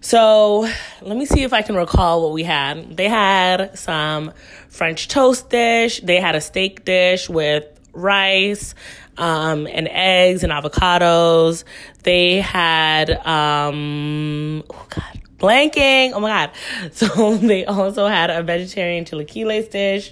So 0.05 0.69
let 1.01 1.17
me 1.17 1.25
see 1.25 1.41
if 1.41 1.51
I 1.51 1.63
can 1.63 1.75
recall 1.75 2.21
what 2.21 2.31
we 2.31 2.43
had. 2.43 2.95
They 2.95 3.09
had 3.09 3.75
some 3.75 4.33
French 4.69 5.07
toast 5.07 5.49
dish. 5.49 5.99
They 5.99 6.21
had 6.21 6.35
a 6.35 6.41
steak 6.41 6.85
dish 6.85 7.27
with 7.27 7.63
rice 7.91 8.75
um, 9.17 9.65
and 9.65 9.87
eggs 9.89 10.43
and 10.43 10.53
avocados. 10.53 11.63
They 12.03 12.39
had, 12.39 13.09
um, 13.25 14.63
oh 14.69 14.85
God, 14.91 15.21
blanking. 15.37 16.11
Oh 16.13 16.19
my 16.19 16.29
God. 16.29 16.51
So 16.93 17.35
they 17.35 17.65
also 17.65 18.07
had 18.07 18.29
a 18.29 18.41
vegetarian 18.43 19.05
chilaquiles 19.05 19.69
dish. 19.69 20.11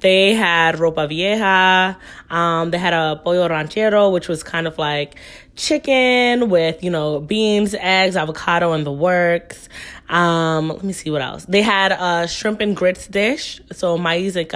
They 0.00 0.34
had 0.34 0.76
ropa 0.76 1.08
vieja. 1.08 1.98
Um, 2.30 2.70
they 2.70 2.78
had 2.78 2.94
a 2.94 3.20
pollo 3.22 3.48
ranchero, 3.48 4.10
which 4.10 4.28
was 4.28 4.42
kind 4.42 4.66
of 4.66 4.78
like 4.78 5.16
chicken 5.56 6.48
with, 6.48 6.82
you 6.82 6.90
know, 6.90 7.20
beans, 7.20 7.74
eggs, 7.78 8.16
avocado, 8.16 8.72
and 8.72 8.86
the 8.86 8.92
works. 8.92 9.68
Um, 10.08 10.68
let 10.68 10.82
me 10.82 10.92
see 10.92 11.10
what 11.10 11.22
else. 11.22 11.44
They 11.46 11.62
had 11.62 11.92
a 11.92 12.28
shrimp 12.28 12.60
and 12.60 12.76
grits 12.76 13.06
dish. 13.06 13.60
So 13.72 13.98
maize 13.98 14.36
and 14.36 14.48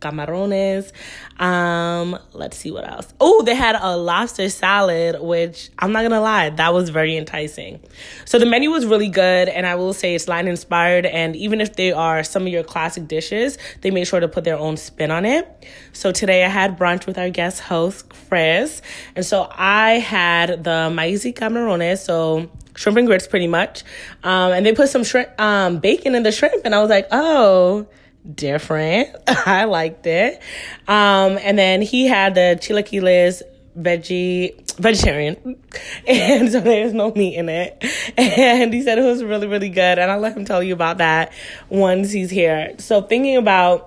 camarones. 0.00 0.92
Um, 1.40 2.18
let's 2.32 2.56
see 2.56 2.70
what 2.70 2.88
else. 2.90 3.12
Oh, 3.20 3.42
they 3.42 3.54
had 3.54 3.76
a 3.80 3.96
lobster 3.96 4.48
salad, 4.48 5.20
which 5.20 5.70
I'm 5.78 5.92
not 5.92 6.02
gonna 6.02 6.20
lie, 6.20 6.50
that 6.50 6.74
was 6.74 6.90
very 6.90 7.16
enticing. 7.16 7.80
So 8.24 8.38
the 8.38 8.46
menu 8.46 8.70
was 8.70 8.86
really 8.86 9.08
good, 9.08 9.48
and 9.48 9.66
I 9.66 9.74
will 9.74 9.92
say 9.92 10.14
it's 10.14 10.28
line 10.28 10.48
inspired. 10.48 11.06
And 11.06 11.36
even 11.36 11.60
if 11.60 11.76
they 11.76 11.92
are 11.92 12.22
some 12.22 12.42
of 12.42 12.48
your 12.48 12.64
classic 12.64 13.08
dishes, 13.08 13.58
they 13.80 13.90
made 13.90 14.06
sure 14.06 14.20
to 14.20 14.28
put 14.28 14.44
their 14.44 14.58
own 14.58 14.76
spin 14.76 15.10
on 15.10 15.24
it. 15.24 15.46
So 15.92 16.12
today 16.12 16.44
I 16.44 16.48
had 16.48 16.78
brunch 16.78 17.06
with 17.06 17.18
our 17.18 17.30
guest 17.30 17.60
host, 17.60 18.08
Chris, 18.08 18.82
and 19.14 19.24
so 19.24 19.48
I 19.50 19.92
had 19.92 20.64
the 20.64 20.90
maize 20.90 21.24
camarones. 21.24 21.98
So 21.98 22.50
shrimp 22.74 22.98
and 22.98 23.06
grits 23.06 23.26
pretty 23.26 23.46
much. 23.46 23.84
Um, 24.22 24.52
and 24.52 24.64
they 24.64 24.72
put 24.72 24.88
some 24.88 25.04
shrimp, 25.04 25.38
um, 25.40 25.78
bacon 25.78 26.14
in 26.14 26.22
the 26.22 26.32
shrimp. 26.32 26.64
And 26.64 26.74
I 26.74 26.80
was 26.80 26.90
like, 26.90 27.08
oh, 27.10 27.86
different. 28.34 29.16
I 29.26 29.64
liked 29.64 30.06
it. 30.06 30.40
Um, 30.88 31.38
and 31.42 31.58
then 31.58 31.82
he 31.82 32.06
had 32.06 32.34
the 32.34 32.58
chilaquiles 32.60 33.42
veggie 33.78 34.56
vegetarian. 34.76 35.56
And 36.06 36.50
so 36.50 36.60
there's 36.60 36.92
no 36.92 37.12
meat 37.12 37.36
in 37.36 37.48
it. 37.48 37.84
And 38.18 38.72
he 38.72 38.82
said 38.82 38.98
it 38.98 39.02
was 39.04 39.22
really 39.22 39.46
really 39.46 39.68
good. 39.68 39.98
And 39.98 40.10
i'll 40.10 40.18
let 40.18 40.36
him 40.36 40.44
tell 40.44 40.62
you 40.62 40.74
about 40.74 40.98
that 40.98 41.32
once 41.68 42.10
he's 42.10 42.30
here. 42.30 42.74
So 42.78 43.02
thinking 43.02 43.36
about 43.36 43.86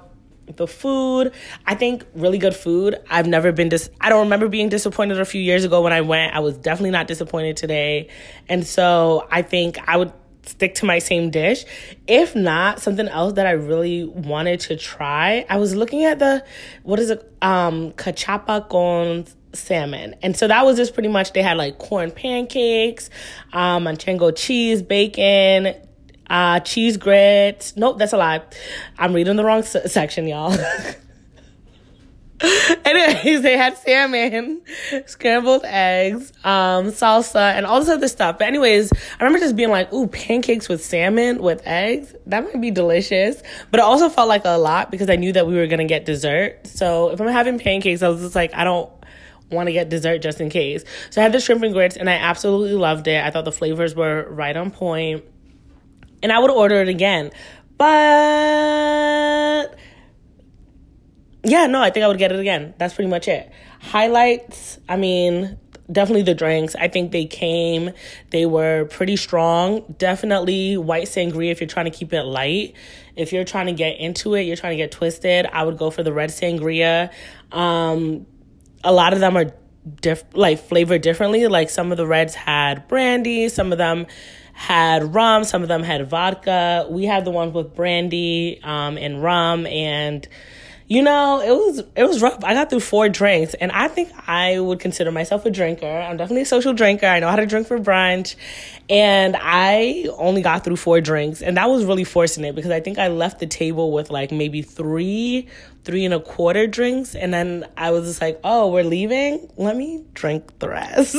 the 0.58 0.68
food 0.68 1.32
i 1.66 1.74
think 1.74 2.06
really 2.16 2.38
good 2.38 2.54
food. 2.54 2.98
I've 3.10 3.28
never 3.28 3.54
been 3.54 3.70
dis 3.70 3.90
i 4.02 4.10
don't 4.10 4.26
remember 4.26 4.50
being 4.50 4.68
disappointed 4.68 5.20
a 5.20 5.26
few 5.26 5.42
years 5.42 5.64
ago 5.64 5.82
when 5.82 5.94
i 5.94 6.02
went. 6.02 6.36
I 6.36 6.40
was 6.40 6.58
definitely 6.58 6.92
not 6.92 7.08
disappointed 7.08 7.58
today. 7.58 8.10
And 8.50 8.66
so 8.66 9.28
i 9.32 9.42
think 9.42 9.78
i 9.88 9.96
would 9.98 10.12
stick 10.46 10.76
to 10.76 10.86
my 10.86 11.00
same 11.00 11.30
dish. 11.30 11.66
If 12.08 12.36
not, 12.36 12.82
something 12.82 13.08
else 13.08 13.34
that 13.34 13.46
I 13.48 13.52
really 13.52 14.04
wanted 14.06 14.60
to 14.62 14.76
try. 14.76 15.46
I 15.50 15.58
was 15.58 15.76
looking 15.76 16.04
at 16.06 16.20
the 16.20 16.44
what 16.84 17.00
is 17.00 17.10
it? 17.10 17.32
Um 17.42 17.92
cachapa 17.94 18.70
con 18.70 19.26
salmon. 19.54 20.16
And 20.22 20.36
so 20.36 20.48
that 20.48 20.66
was 20.66 20.78
just 20.78 20.94
pretty 20.94 21.10
much 21.10 21.34
they 21.34 21.42
had 21.44 21.58
like 21.58 21.78
corn 21.78 22.12
pancakes, 22.12 23.10
um 23.52 23.86
manchego 23.86 24.36
cheese, 24.36 24.82
bacon, 24.82 25.76
uh 26.30 26.60
cheese 26.62 26.98
grits. 26.98 27.76
Nope, 27.78 27.98
that's 28.00 28.14
a 28.14 28.18
lie. 28.18 28.42
I'm 28.98 29.14
reading 29.14 29.36
the 29.36 29.44
wrong 29.44 29.60
s- 29.60 29.92
section, 29.92 30.28
y'all. 30.28 30.56
Anyways, 32.86 33.42
they 33.42 33.56
had 33.56 33.78
salmon, 33.78 34.62
scrambled 35.06 35.64
eggs, 35.64 36.34
um, 36.44 36.88
salsa, 36.88 37.54
and 37.54 37.66
all 37.66 37.80
this 37.80 37.88
other 37.88 38.10
stuff. 38.10 38.40
But 38.40 38.50
anyways, 38.50 38.92
I 38.92 39.24
remember 39.24 39.40
just 39.40 39.56
being 39.56 39.70
like, 39.70 39.94
ooh, 39.94 40.08
pancakes 40.08 40.68
with 40.68 40.84
salmon 40.84 41.42
with 41.42 41.62
eggs. 41.66 42.14
That 42.26 42.44
might 42.44 42.60
be 42.60 42.70
delicious. 42.70 43.42
But 43.72 43.80
it 43.80 43.84
also 43.84 44.10
felt 44.10 44.28
like 44.28 44.44
a 44.44 44.58
lot 44.58 44.92
because 44.92 45.10
I 45.10 45.16
knew 45.16 45.32
that 45.32 45.48
we 45.48 45.56
were 45.56 45.68
gonna 45.68 45.86
get 45.86 46.06
dessert. 46.06 46.68
So 46.68 47.12
if 47.12 47.22
I'm 47.22 47.28
having 47.28 47.60
pancakes, 47.60 48.04
I 48.04 48.10
was 48.10 48.20
just 48.20 48.36
like, 48.36 48.54
I 48.54 48.66
don't 48.66 48.92
want 49.50 49.68
to 49.68 49.74
get 49.74 49.88
dessert 49.88 50.20
just 50.20 50.42
in 50.42 50.50
case. 50.50 50.84
So 51.12 51.22
I 51.22 51.24
had 51.24 51.32
the 51.32 51.40
shrimp 51.40 51.64
and 51.64 51.74
grits 51.74 51.96
and 51.96 52.10
I 52.10 52.16
absolutely 52.16 52.74
loved 52.74 53.08
it. 53.08 53.24
I 53.24 53.30
thought 53.30 53.46
the 53.46 53.52
flavors 53.54 53.96
were 53.96 54.28
right 54.30 54.58
on 54.58 54.72
point. 54.72 55.24
And 56.22 56.32
I 56.32 56.40
would 56.40 56.52
order 56.52 56.82
it 56.82 56.90
again. 56.90 57.32
But 57.78 59.78
yeah, 61.44 61.68
no, 61.68 61.82
I 61.82 61.90
think 61.90 62.04
I 62.04 62.08
would 62.08 62.18
get 62.18 62.32
it 62.32 62.40
again. 62.40 62.74
That's 62.78 62.94
pretty 62.94 63.10
much 63.10 63.28
it. 63.28 63.52
Highlights, 63.80 64.80
I 64.88 64.96
mean, 64.98 65.58
definitely 65.92 66.24
the 66.24 66.36
drinks. 66.36 66.76
I 66.76 66.88
think 66.88 67.12
they 67.12 67.26
came, 67.26 67.92
they 68.30 68.46
were 68.46 68.86
pretty 68.86 69.18
strong. 69.18 69.96
Definitely 69.98 70.78
white 70.78 71.08
sangria 71.08 71.52
if 71.52 71.60
you're 71.60 71.68
trying 71.68 71.86
to 71.86 71.92
keep 71.92 72.14
it 72.14 72.24
light. 72.24 72.76
If 73.16 73.34
you're 73.34 73.44
trying 73.44 73.68
to 73.68 73.74
get 73.74 74.00
into 74.00 74.36
it, 74.36 74.44
you're 74.44 74.56
trying 74.56 74.72
to 74.72 74.78
get 74.78 74.92
twisted, 74.92 75.46
I 75.46 75.64
would 75.64 75.78
go 75.78 75.90
for 75.90 76.02
the 76.02 76.14
red 76.14 76.30
sangria. 76.30 77.12
Um, 77.52 78.26
a 78.84 78.94
lot 78.94 79.14
of 79.14 79.20
them 79.20 79.38
are 79.38 79.52
diff- 80.02 80.26
like 80.34 80.60
flavored 80.60 81.02
differently. 81.02 81.48
Like 81.48 81.70
some 81.70 81.92
of 81.92 81.98
the 81.98 82.08
reds 82.08 82.36
had 82.36 82.88
brandy, 82.88 83.50
some 83.50 83.72
of 83.72 83.78
them 83.78 84.08
had 84.54 85.14
rum, 85.14 85.44
some 85.44 85.62
of 85.62 85.68
them 85.68 85.84
had 85.84 86.10
vodka. 86.10 86.88
We 86.90 87.06
had 87.06 87.26
the 87.26 87.32
ones 87.32 87.54
with 87.54 87.76
brandy 87.76 88.60
um, 88.64 88.98
and 88.98 89.22
rum 89.22 89.66
and 89.68 90.28
you 90.88 91.02
know, 91.02 91.40
it 91.40 91.52
was 91.52 91.84
it 91.96 92.04
was 92.04 92.22
rough. 92.22 92.44
I 92.44 92.54
got 92.54 92.70
through 92.70 92.82
four 92.82 93.08
drinks, 93.08 93.54
and 93.54 93.72
I 93.72 93.88
think 93.88 94.12
I 94.28 94.60
would 94.60 94.80
consider 94.80 95.12
myself 95.12 95.46
a 95.46 95.52
drinker. 95.52 95.88
I'm 95.88 96.18
definitely 96.18 96.42
a 96.42 96.46
social 96.46 96.74
drinker. 96.74 97.06
I 97.06 97.20
know 97.20 97.30
how 97.30 97.38
to 97.38 97.46
drink 97.46 97.68
for 97.68 97.80
brunch, 97.80 98.36
and 98.90 99.38
I 99.40 100.10
only 100.18 100.42
got 100.42 100.64
through 100.64 100.76
four 100.76 101.00
drinks, 101.00 101.42
and 101.42 101.56
that 101.58 101.70
was 101.70 101.86
really 101.86 102.04
forcing 102.04 102.44
it 102.44 102.54
because 102.54 102.72
I 102.72 102.82
think 102.82 102.98
I 103.00 103.08
left 103.08 103.40
the 103.40 103.48
table 103.48 103.92
with 103.94 104.12
like 104.12 104.32
maybe 104.32 104.62
three, 104.62 105.48
three 105.86 106.04
and 106.04 106.14
a 106.14 106.20
quarter 106.20 106.68
drinks, 106.68 107.16
and 107.16 107.34
then 107.34 107.66
I 107.78 107.92
was 107.92 108.06
just 108.06 108.22
like, 108.22 108.42
"Oh, 108.44 108.72
we're 108.72 108.84
leaving. 108.84 109.50
Let 109.56 109.78
me 109.78 110.04
drink 110.14 110.60
the 110.60 110.68
rest." 110.70 111.16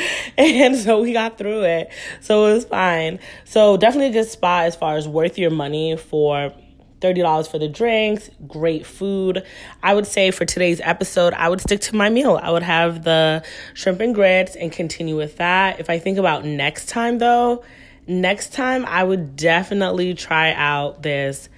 and 0.36 0.76
so 0.76 1.00
we 1.00 1.12
got 1.12 1.38
through 1.38 1.62
it, 1.62 1.92
so 2.20 2.46
it 2.46 2.54
was 2.54 2.64
fine. 2.64 3.20
So 3.44 3.76
definitely 3.76 4.08
a 4.08 4.22
good 4.22 4.28
spot 4.28 4.64
as 4.64 4.74
far 4.74 4.96
as 4.96 5.06
worth 5.06 5.38
your 5.38 5.50
money 5.50 5.96
for 5.96 6.52
$30 7.00 7.50
for 7.50 7.58
the 7.58 7.68
drinks, 7.68 8.30
great 8.46 8.86
food. 8.86 9.44
I 9.82 9.94
would 9.94 10.06
say 10.06 10.30
for 10.30 10.44
today's 10.44 10.80
episode, 10.82 11.34
I 11.34 11.48
would 11.48 11.60
stick 11.60 11.80
to 11.82 11.96
my 11.96 12.08
meal. 12.08 12.38
I 12.42 12.50
would 12.50 12.62
have 12.62 13.04
the 13.04 13.44
shrimp 13.74 14.00
and 14.00 14.14
grits 14.14 14.56
and 14.56 14.72
continue 14.72 15.16
with 15.16 15.36
that. 15.36 15.78
If 15.78 15.90
I 15.90 15.98
think 15.98 16.18
about 16.18 16.44
next 16.44 16.88
time 16.88 17.18
though, 17.18 17.64
next 18.06 18.52
time 18.52 18.86
I 18.86 19.04
would 19.04 19.36
definitely 19.36 20.14
try 20.14 20.52
out 20.52 21.02
this 21.02 21.48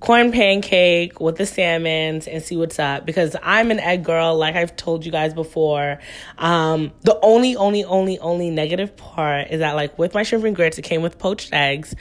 corn 0.00 0.32
pancake 0.32 1.20
with 1.20 1.36
the 1.36 1.46
salmons 1.46 2.26
and 2.26 2.42
see 2.42 2.56
what's 2.56 2.78
up 2.78 3.06
because 3.06 3.36
I'm 3.40 3.70
an 3.70 3.78
egg 3.78 4.04
girl, 4.04 4.36
like 4.36 4.56
I've 4.56 4.76
told 4.76 5.06
you 5.06 5.12
guys 5.12 5.32
before. 5.32 6.00
Um, 6.36 6.92
the 7.02 7.18
only, 7.22 7.56
only, 7.56 7.84
only, 7.84 8.18
only 8.18 8.50
negative 8.50 8.96
part 8.96 9.48
is 9.50 9.60
that, 9.60 9.76
like, 9.76 9.98
with 9.98 10.12
my 10.12 10.24
shrimp 10.24 10.44
and 10.44 10.56
grits, 10.56 10.76
it 10.76 10.82
came 10.82 11.02
with 11.02 11.18
poached 11.18 11.52
eggs, 11.52 11.94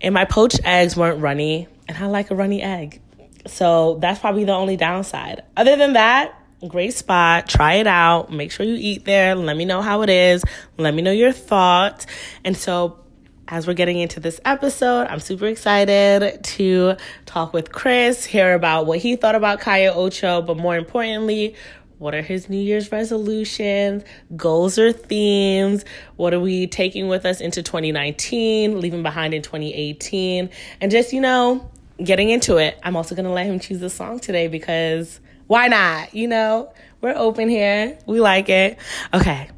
and 0.00 0.14
my 0.14 0.24
poached 0.24 0.60
eggs 0.64 0.96
weren't 0.96 1.20
runny 1.20 1.68
and 1.88 1.96
I 1.96 2.06
like 2.06 2.30
a 2.30 2.34
runny 2.34 2.62
egg. 2.62 3.00
So 3.46 3.98
that's 4.00 4.20
probably 4.20 4.44
the 4.44 4.52
only 4.52 4.76
downside. 4.76 5.42
Other 5.56 5.76
than 5.76 5.94
that, 5.94 6.34
great 6.66 6.94
spot. 6.94 7.48
Try 7.48 7.74
it 7.74 7.86
out. 7.86 8.32
Make 8.32 8.50
sure 8.50 8.64
you 8.64 8.76
eat 8.78 9.04
there. 9.04 9.34
Let 9.34 9.56
me 9.56 9.64
know 9.64 9.82
how 9.82 10.02
it 10.02 10.10
is. 10.10 10.44
Let 10.78 10.94
me 10.94 11.02
know 11.02 11.12
your 11.12 11.32
thoughts. 11.32 12.06
And 12.44 12.56
so, 12.56 13.00
as 13.46 13.66
we're 13.66 13.74
getting 13.74 13.98
into 13.98 14.20
this 14.20 14.40
episode, 14.46 15.06
I'm 15.08 15.20
super 15.20 15.46
excited 15.46 16.42
to 16.42 16.96
talk 17.26 17.52
with 17.52 17.70
Chris, 17.72 18.24
hear 18.24 18.54
about 18.54 18.86
what 18.86 19.00
he 19.00 19.16
thought 19.16 19.34
about 19.34 19.60
Calle 19.60 19.92
Ocho, 19.94 20.40
but 20.40 20.56
more 20.56 20.76
importantly, 20.76 21.54
what 21.98 22.14
are 22.14 22.22
his 22.22 22.48
New 22.48 22.60
Year's 22.60 22.90
resolutions, 22.90 24.02
goals 24.34 24.78
or 24.78 24.92
themes? 24.92 25.84
What 26.16 26.34
are 26.34 26.40
we 26.40 26.66
taking 26.66 27.08
with 27.08 27.26
us 27.26 27.40
into 27.40 27.62
2019, 27.62 28.80
leaving 28.80 29.02
behind 29.02 29.34
in 29.34 29.42
2018? 29.42 30.50
And 30.80 30.90
just, 30.90 31.12
you 31.12 31.20
know, 31.20 31.70
getting 32.02 32.30
into 32.30 32.56
it, 32.56 32.78
I'm 32.82 32.96
also 32.96 33.14
going 33.14 33.26
to 33.26 33.32
let 33.32 33.46
him 33.46 33.60
choose 33.60 33.82
a 33.82 33.90
song 33.90 34.20
today 34.20 34.48
because 34.48 35.20
why 35.46 35.68
not? 35.68 36.14
You 36.14 36.28
know, 36.28 36.72
we're 37.00 37.14
open 37.16 37.48
here. 37.48 37.98
We 38.06 38.20
like 38.20 38.48
it. 38.48 38.78
Okay. 39.12 39.50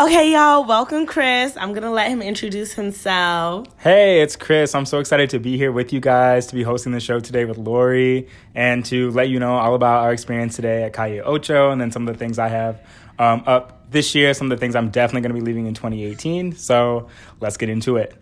Okay, 0.00 0.32
y'all, 0.32 0.64
welcome 0.64 1.06
Chris. 1.06 1.56
I'm 1.56 1.70
going 1.70 1.84
to 1.84 1.90
let 1.90 2.10
him 2.10 2.22
introduce 2.22 2.72
himself. 2.72 3.68
Hey, 3.78 4.20
it's 4.20 4.34
Chris. 4.34 4.74
I'm 4.74 4.84
so 4.84 4.98
excited 4.98 5.30
to 5.30 5.38
be 5.38 5.56
here 5.56 5.70
with 5.70 5.92
you 5.92 6.00
guys, 6.00 6.48
to 6.48 6.56
be 6.56 6.64
hosting 6.64 6.90
the 6.90 6.98
show 6.98 7.20
today 7.20 7.44
with 7.44 7.56
Lori, 7.56 8.28
and 8.52 8.84
to 8.86 9.10
let 9.12 9.28
you 9.28 9.38
know 9.38 9.52
all 9.52 9.76
about 9.76 10.02
our 10.02 10.12
experience 10.12 10.56
today 10.56 10.82
at 10.82 10.92
Calle 10.92 11.22
Ocho 11.24 11.70
and 11.70 11.80
then 11.80 11.92
some 11.92 12.08
of 12.08 12.12
the 12.12 12.18
things 12.18 12.36
I 12.38 12.48
have 12.48 12.84
um, 13.20 13.44
up 13.46 13.90
this 13.92 14.14
year, 14.14 14.34
some 14.34 14.50
of 14.50 14.58
the 14.58 14.60
things 14.60 14.74
I'm 14.74 14.90
definitely 14.90 15.28
going 15.28 15.36
to 15.36 15.40
be 15.40 15.46
leaving 15.46 15.66
in 15.66 15.74
2018. 15.74 16.56
So 16.56 17.08
let's 17.38 17.56
get 17.56 17.68
into 17.68 17.96
it. 17.96 18.19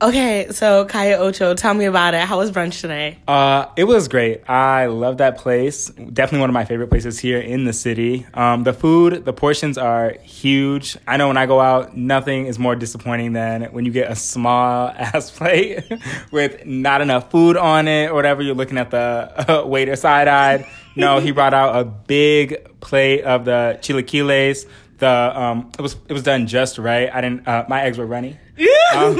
Okay, 0.00 0.46
so 0.52 0.84
Calle 0.84 1.20
Ocho, 1.20 1.54
tell 1.54 1.74
me 1.74 1.84
about 1.86 2.14
it. 2.14 2.20
How 2.20 2.38
was 2.38 2.52
brunch 2.52 2.80
today? 2.80 3.18
Uh, 3.26 3.66
it 3.76 3.82
was 3.82 4.06
great. 4.06 4.48
I 4.48 4.86
love 4.86 5.18
that 5.18 5.38
place. 5.38 5.88
Definitely 5.88 6.38
one 6.38 6.50
of 6.50 6.54
my 6.54 6.64
favorite 6.64 6.88
places 6.88 7.18
here 7.18 7.40
in 7.40 7.64
the 7.64 7.72
city. 7.72 8.24
Um, 8.32 8.62
the 8.62 8.72
food, 8.72 9.24
the 9.24 9.32
portions 9.32 9.76
are 9.76 10.12
huge. 10.22 10.96
I 11.08 11.16
know 11.16 11.26
when 11.26 11.36
I 11.36 11.46
go 11.46 11.60
out, 11.60 11.96
nothing 11.96 12.46
is 12.46 12.60
more 12.60 12.76
disappointing 12.76 13.32
than 13.32 13.64
when 13.72 13.84
you 13.84 13.90
get 13.90 14.08
a 14.08 14.14
small 14.14 14.88
ass 14.96 15.32
plate 15.32 15.82
with 16.30 16.64
not 16.64 17.00
enough 17.00 17.32
food 17.32 17.56
on 17.56 17.88
it 17.88 18.10
or 18.10 18.14
whatever. 18.14 18.40
You're 18.40 18.54
looking 18.54 18.78
at 18.78 18.92
the 18.92 19.32
uh, 19.62 19.66
waiter 19.66 19.96
side 19.96 20.28
eyed. 20.28 20.64
No, 20.94 21.18
he 21.18 21.32
brought 21.32 21.54
out 21.54 21.76
a 21.76 21.84
big 21.84 22.80
plate 22.80 23.22
of 23.22 23.44
the 23.44 23.78
chilaquiles. 23.82 24.64
The 24.98 25.08
um, 25.08 25.70
it 25.78 25.82
was 25.82 25.96
it 26.08 26.12
was 26.12 26.22
done 26.24 26.46
just 26.46 26.76
right. 26.78 27.08
I 27.12 27.20
didn't. 27.20 27.46
Uh, 27.46 27.64
my 27.68 27.82
eggs 27.82 27.98
were 27.98 28.06
runny. 28.06 28.38
Um, 28.94 29.18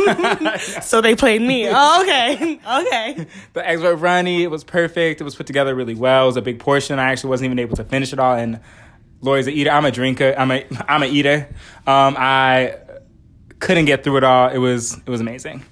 so 0.82 1.02
they 1.02 1.14
played 1.14 1.42
me. 1.42 1.68
Oh, 1.70 2.02
okay. 2.02 2.58
Okay. 2.66 3.26
The 3.52 3.68
eggs 3.68 3.82
were 3.82 3.94
runny. 3.94 4.42
It 4.42 4.50
was 4.50 4.64
perfect. 4.64 5.20
It 5.20 5.24
was 5.24 5.34
put 5.34 5.46
together 5.46 5.74
really 5.74 5.94
well. 5.94 6.24
It 6.24 6.26
was 6.28 6.36
a 6.38 6.42
big 6.42 6.58
portion. 6.58 6.98
I 6.98 7.12
actually 7.12 7.30
wasn't 7.30 7.46
even 7.46 7.58
able 7.58 7.76
to 7.76 7.84
finish 7.84 8.14
it 8.14 8.18
all. 8.18 8.34
And 8.34 8.60
Lori's 9.20 9.46
a 9.46 9.50
eater. 9.50 9.70
I'm 9.70 9.84
a 9.84 9.90
drinker. 9.90 10.34
I'm 10.38 10.50
a 10.50 10.66
I'm 10.88 11.02
a 11.02 11.06
eater. 11.06 11.48
Um, 11.86 12.16
I 12.18 12.76
couldn't 13.58 13.84
get 13.84 14.04
through 14.04 14.16
it 14.16 14.24
all. 14.24 14.48
It 14.48 14.58
was 14.58 14.96
it 14.96 15.08
was 15.10 15.20
amazing. 15.20 15.64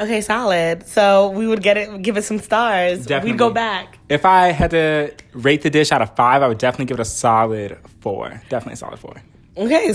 Okay, 0.00 0.22
solid. 0.22 0.86
So 0.86 1.28
we 1.28 1.46
would 1.46 1.62
get 1.62 1.76
it, 1.76 2.00
give 2.00 2.16
it 2.16 2.22
some 2.22 2.38
stars. 2.38 3.04
Definitely. 3.04 3.32
We'd 3.32 3.38
go 3.38 3.50
back. 3.50 3.98
If 4.08 4.24
I 4.24 4.46
had 4.48 4.70
to 4.70 5.12
rate 5.34 5.60
the 5.60 5.68
dish 5.68 5.92
out 5.92 6.00
of 6.00 6.16
five, 6.16 6.42
I 6.42 6.48
would 6.48 6.58
definitely 6.58 6.86
give 6.86 6.98
it 6.98 7.02
a 7.02 7.04
solid 7.04 7.78
four. 8.00 8.40
Definitely 8.48 8.74
a 8.74 8.76
solid 8.76 8.98
four. 8.98 9.16
Okay, 9.58 9.94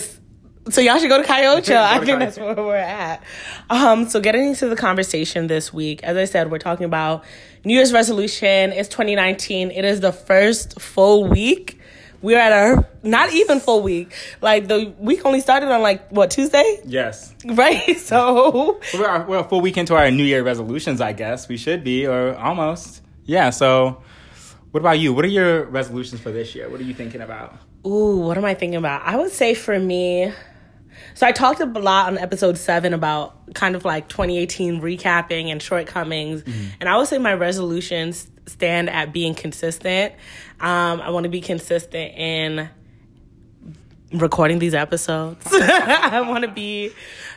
so 0.69 0.81
y'all 0.81 0.97
should 0.97 1.09
go 1.09 1.21
to 1.21 1.23
Calle 1.23 1.57
I 1.67 2.03
think 2.03 2.19
that's 2.19 2.37
where 2.37 2.55
we're 2.55 2.75
at. 2.75 3.23
Um, 3.69 4.07
so 4.07 4.19
getting 4.19 4.49
into 4.49 4.67
the 4.67 4.75
conversation 4.75 5.47
this 5.47 5.73
week, 5.73 6.03
as 6.03 6.17
I 6.17 6.25
said, 6.25 6.49
we're 6.49 6.59
talking 6.59 6.85
about 6.85 7.23
New 7.63 7.73
Year's 7.73 7.93
resolution. 7.93 8.71
It's 8.71 8.89
2019. 8.89 9.71
It 9.71 9.85
is 9.85 10.01
the 10.01 10.11
first 10.11 10.79
full 10.79 11.27
week. 11.27 11.74
We're 12.25 12.39
at 12.39 12.51
our 12.51 12.87
not 13.03 13.31
even 13.33 13.59
full 13.59 13.83
week. 13.83 14.11
Like 14.41 14.67
the 14.67 14.95
week 14.97 15.23
only 15.25 15.41
started 15.41 15.69
on 15.71 15.83
like 15.83 16.09
what 16.09 16.31
Tuesday? 16.31 16.81
Yes. 16.83 17.35
Right. 17.45 17.99
So 18.05 18.79
we're, 18.95 19.25
we're 19.25 19.39
a 19.39 19.43
full 19.43 19.61
week 19.61 19.77
into 19.77 19.95
our 19.95 20.09
New 20.09 20.23
Year 20.23 20.41
resolutions. 20.41 21.01
I 21.01 21.13
guess 21.13 21.47
we 21.47 21.55
should 21.57 21.83
be, 21.83 22.07
or 22.07 22.35
almost. 22.35 23.03
Yeah. 23.25 23.51
So, 23.51 24.01
what 24.71 24.79
about 24.79 24.97
you? 24.97 25.13
What 25.13 25.23
are 25.23 25.29
your 25.29 25.65
resolutions 25.65 26.19
for 26.19 26.31
this 26.31 26.55
year? 26.55 26.67
What 26.67 26.79
are 26.79 26.83
you 26.83 26.95
thinking 26.95 27.21
about? 27.21 27.57
Ooh, 27.85 28.17
what 28.17 28.37
am 28.39 28.45
I 28.45 28.55
thinking 28.55 28.77
about? 28.77 29.03
I 29.03 29.17
would 29.17 29.31
say 29.31 29.53
for 29.53 29.79
me, 29.79 30.31
so 31.13 31.27
I 31.27 31.31
talked 31.31 31.59
a 31.59 31.65
lot 31.65 32.07
on 32.07 32.17
episode 32.17 32.57
seven 32.57 32.93
about 32.93 33.53
kind 33.53 33.75
of 33.75 33.85
like 33.85 34.09
2018 34.09 34.81
recapping 34.81 35.51
and 35.51 35.61
shortcomings. 35.61 36.41
Mm-hmm. 36.41 36.67
And 36.79 36.89
I 36.89 36.97
would 36.97 37.07
say 37.07 37.19
my 37.19 37.35
resolutions 37.35 38.29
stand 38.47 38.89
at 38.89 39.13
being 39.13 39.35
consistent. 39.35 40.13
Um, 40.59 41.01
I 41.01 41.09
want 41.09 41.23
to 41.23 41.29
be 41.29 41.41
consistent 41.41 42.13
in 42.15 42.69
recording 44.13 44.59
these 44.59 44.73
episodes. 44.73 45.45
I 45.51 46.21
want 46.21 46.43
to 46.43 46.51
be 46.51 46.91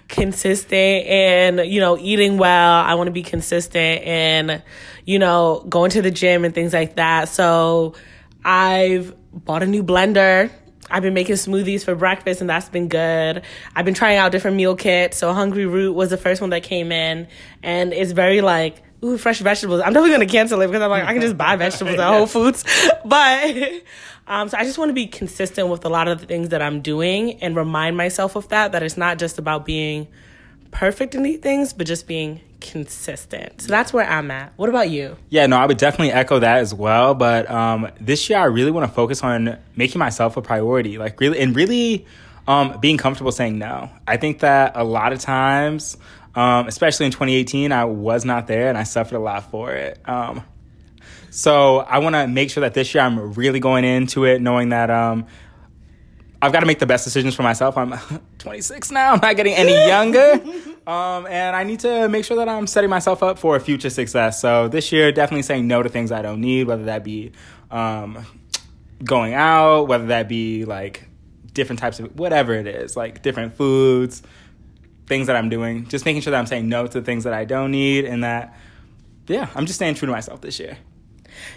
consistent 0.09 1.07
in, 1.07 1.59
you 1.71 1.81
know, 1.81 1.99
eating 1.99 2.38
well. 2.38 2.81
I 2.83 2.95
want 2.95 3.09
to 3.09 3.12
be 3.12 3.23
consistent 3.23 4.03
in, 4.05 4.62
you 5.05 5.19
know, 5.19 5.65
going 5.69 5.91
to 5.93 6.03
the 6.03 6.11
gym 6.11 6.45
and 6.45 6.55
things 6.55 6.73
like 6.73 6.97
that. 6.97 7.29
So 7.29 7.95
I've 8.45 9.15
bought 9.33 9.62
a 9.62 9.67
new 9.67 9.83
blender 9.83 10.50
I've 10.91 11.03
been 11.03 11.15
making 11.15 11.35
smoothies 11.37 11.85
for 11.85 11.95
breakfast 11.95 12.41
and 12.41 12.49
that's 12.49 12.69
been 12.69 12.88
good. 12.88 13.43
I've 13.75 13.85
been 13.85 13.95
trying 13.95 14.17
out 14.17 14.33
different 14.33 14.57
meal 14.57 14.75
kits. 14.75 15.19
So 15.19 15.33
Hungryroot 15.33 15.93
was 15.93 16.11
the 16.11 16.17
first 16.17 16.41
one 16.41 16.50
that 16.50 16.62
came 16.62 16.93
in 16.93 17.29
and 17.62 17.93
it's 17.93 18.12
very 18.12 18.41
like, 18.41 18.83
ooh, 19.02 19.19
fresh 19.19 19.40
vegetables. 19.40 19.81
I'm 19.81 19.93
definitely 19.93 20.26
to 20.26 20.33
cancel 20.33 20.61
it 20.61 20.67
because 20.67 20.83
I'm 20.83 20.90
like, 20.90 21.05
I 21.05 21.12
can 21.12 21.23
just 21.23 21.37
buy 21.37 21.57
vegetables 21.57 21.99
at 21.99 22.09
Whole 22.09 22.26
Foods. 22.35 22.64
But, 23.05 23.83
um, 24.26 24.49
so 24.49 24.59
I 24.59 24.64
just 24.64 24.76
want 24.78 24.90
to 24.90 24.95
be 24.95 25.07
consistent 25.07 25.69
with 25.69 25.85
a 25.85 25.88
lot 25.88 26.09
of 26.09 26.21
the 26.21 26.26
things 26.26 26.50
that 26.50 26.61
I'm 26.61 26.83
doing 26.83 27.43
and 27.43 27.57
remind 27.57 27.97
myself 27.97 28.37
of 28.37 28.49
that, 28.49 28.73
that 28.73 28.83
it's 28.83 28.97
not 28.97 29.19
just 29.19 29.38
about 29.38 29.64
being 29.64 30.09
perfect 30.71 31.14
in 31.14 31.23
these 31.23 31.40
things, 31.40 31.73
but 31.73 31.87
just 31.87 32.07
being 32.07 32.40
consistent. 32.61 33.62
So 33.62 33.69
that's 33.69 33.93
where 33.93 34.09
I'm 34.09 34.31
at. 34.31 34.52
What 34.57 34.69
about 34.69 34.90
you? 34.90 35.17
Yeah, 35.31 35.47
no, 35.47 35.57
I 35.57 35.67
would 35.67 35.78
definitely 35.78 36.12
echo 36.12 36.38
that 36.40 36.59
as 36.59 36.75
well. 36.75 37.14
But 37.14 37.50
um, 37.50 37.88
this 38.00 38.28
year, 38.28 38.38
I 38.38 38.45
really 38.45 38.71
want 38.71 38.88
to 38.88 38.95
focus 38.95 39.23
on 39.23 39.59
making 39.76 39.99
myself 39.99 40.37
a 40.37 40.43
priority, 40.43 40.99
like 40.99 41.21
really, 41.21 41.38
and 41.40 41.55
really 41.57 42.07
um, 42.47 42.78
being 42.81 42.97
comfortable 42.97 43.33
saying 43.33 43.59
no. 43.59 43.90
I 44.07 44.17
think 44.17 44.40
that 44.40 44.73
a 44.75 44.85
lot 44.85 45.12
of 45.12 45.21
times, 45.21 45.97
um, 46.38 46.68
especially 46.68 47.07
in 47.07 47.11
2018, 47.11 47.73
I 47.73 47.85
was 47.85 48.25
not 48.25 48.47
there 48.47 48.68
and 48.68 48.78
I 48.78 48.85
suffered 48.85 49.16
a 49.16 49.18
lot 49.18 49.50
for 49.50 49.73
it. 49.73 49.99
Um, 50.09 50.45
so 51.30 51.78
I 51.78 51.99
want 51.99 52.14
to 52.14 52.28
make 52.28 52.50
sure 52.50 52.61
that 52.61 52.75
this 52.75 52.95
year 52.95 53.02
I'm 53.02 53.33
really 53.33 53.59
going 53.59 53.85
into 53.85 54.25
it 54.25 54.40
knowing 54.40 54.68
that 54.68 54.88
um, 54.88 55.26
I've 56.40 56.52
got 56.52 56.61
to 56.61 56.66
make 56.66 56.78
the 56.78 56.87
best 56.87 57.02
decisions 57.02 57.35
for 57.35 57.42
myself. 57.42 57.76
I'm 57.76 57.92
26 58.38 58.92
now. 58.92 59.14
I'm 59.14 59.21
not 59.21 59.35
getting 59.35 59.54
any 59.54 59.73
younger. 59.88 60.35
um, 60.87 61.26
and 61.26 61.57
I 61.57 61.64
need 61.64 61.80
to 61.80 62.09
make 62.09 62.25
sure 62.25 62.37
that 62.37 62.49
I'm 62.49 62.68
setting 62.68 62.88
myself 62.88 63.21
up 63.25 63.40
for 63.40 63.59
future 63.59 63.90
success. 63.90 64.40
So 64.40 64.68
this 64.68 64.92
year, 64.92 65.11
definitely 65.11 65.42
saying 65.42 65.66
no 65.66 65.83
to 65.83 65.88
things 65.88 66.12
I 66.12 66.23
don't 66.23 66.40
need, 66.40 66.68
whether 66.68 66.85
that 66.85 67.02
be 67.02 67.33
um, 67.73 68.25
going 69.02 69.35
out, 69.35 69.88
whether 69.88 70.07
that 70.07 70.28
be 70.28 70.64
like 70.64 71.09
different 71.52 71.80
types 71.80 71.99
of 71.99 72.16
whatever 72.16 72.54
it 72.54 72.68
is, 72.68 72.97
like 72.97 73.23
different 73.23 73.54
foods, 73.54 74.23
things 75.09 75.27
that 75.27 75.37
I'm 75.37 75.49
doing. 75.49 75.88
Just 75.88 76.05
making 76.05 76.23
sure 76.23 76.31
that 76.31 76.38
I'm 76.38 76.47
saying 76.47 76.69
no 76.69 76.87
to 76.87 77.00
things 77.00 77.25
that 77.25 77.33
I 77.33 77.45
don't 77.45 77.71
need 77.71 78.05
and 78.05 78.23
that, 78.23 78.55
yeah, 79.27 79.49
I'm 79.55 79.67
just 79.67 79.79
staying 79.79 79.95
true 79.95 80.07
to 80.07 80.12
myself 80.12 80.41
this 80.41 80.61
year. 80.61 80.79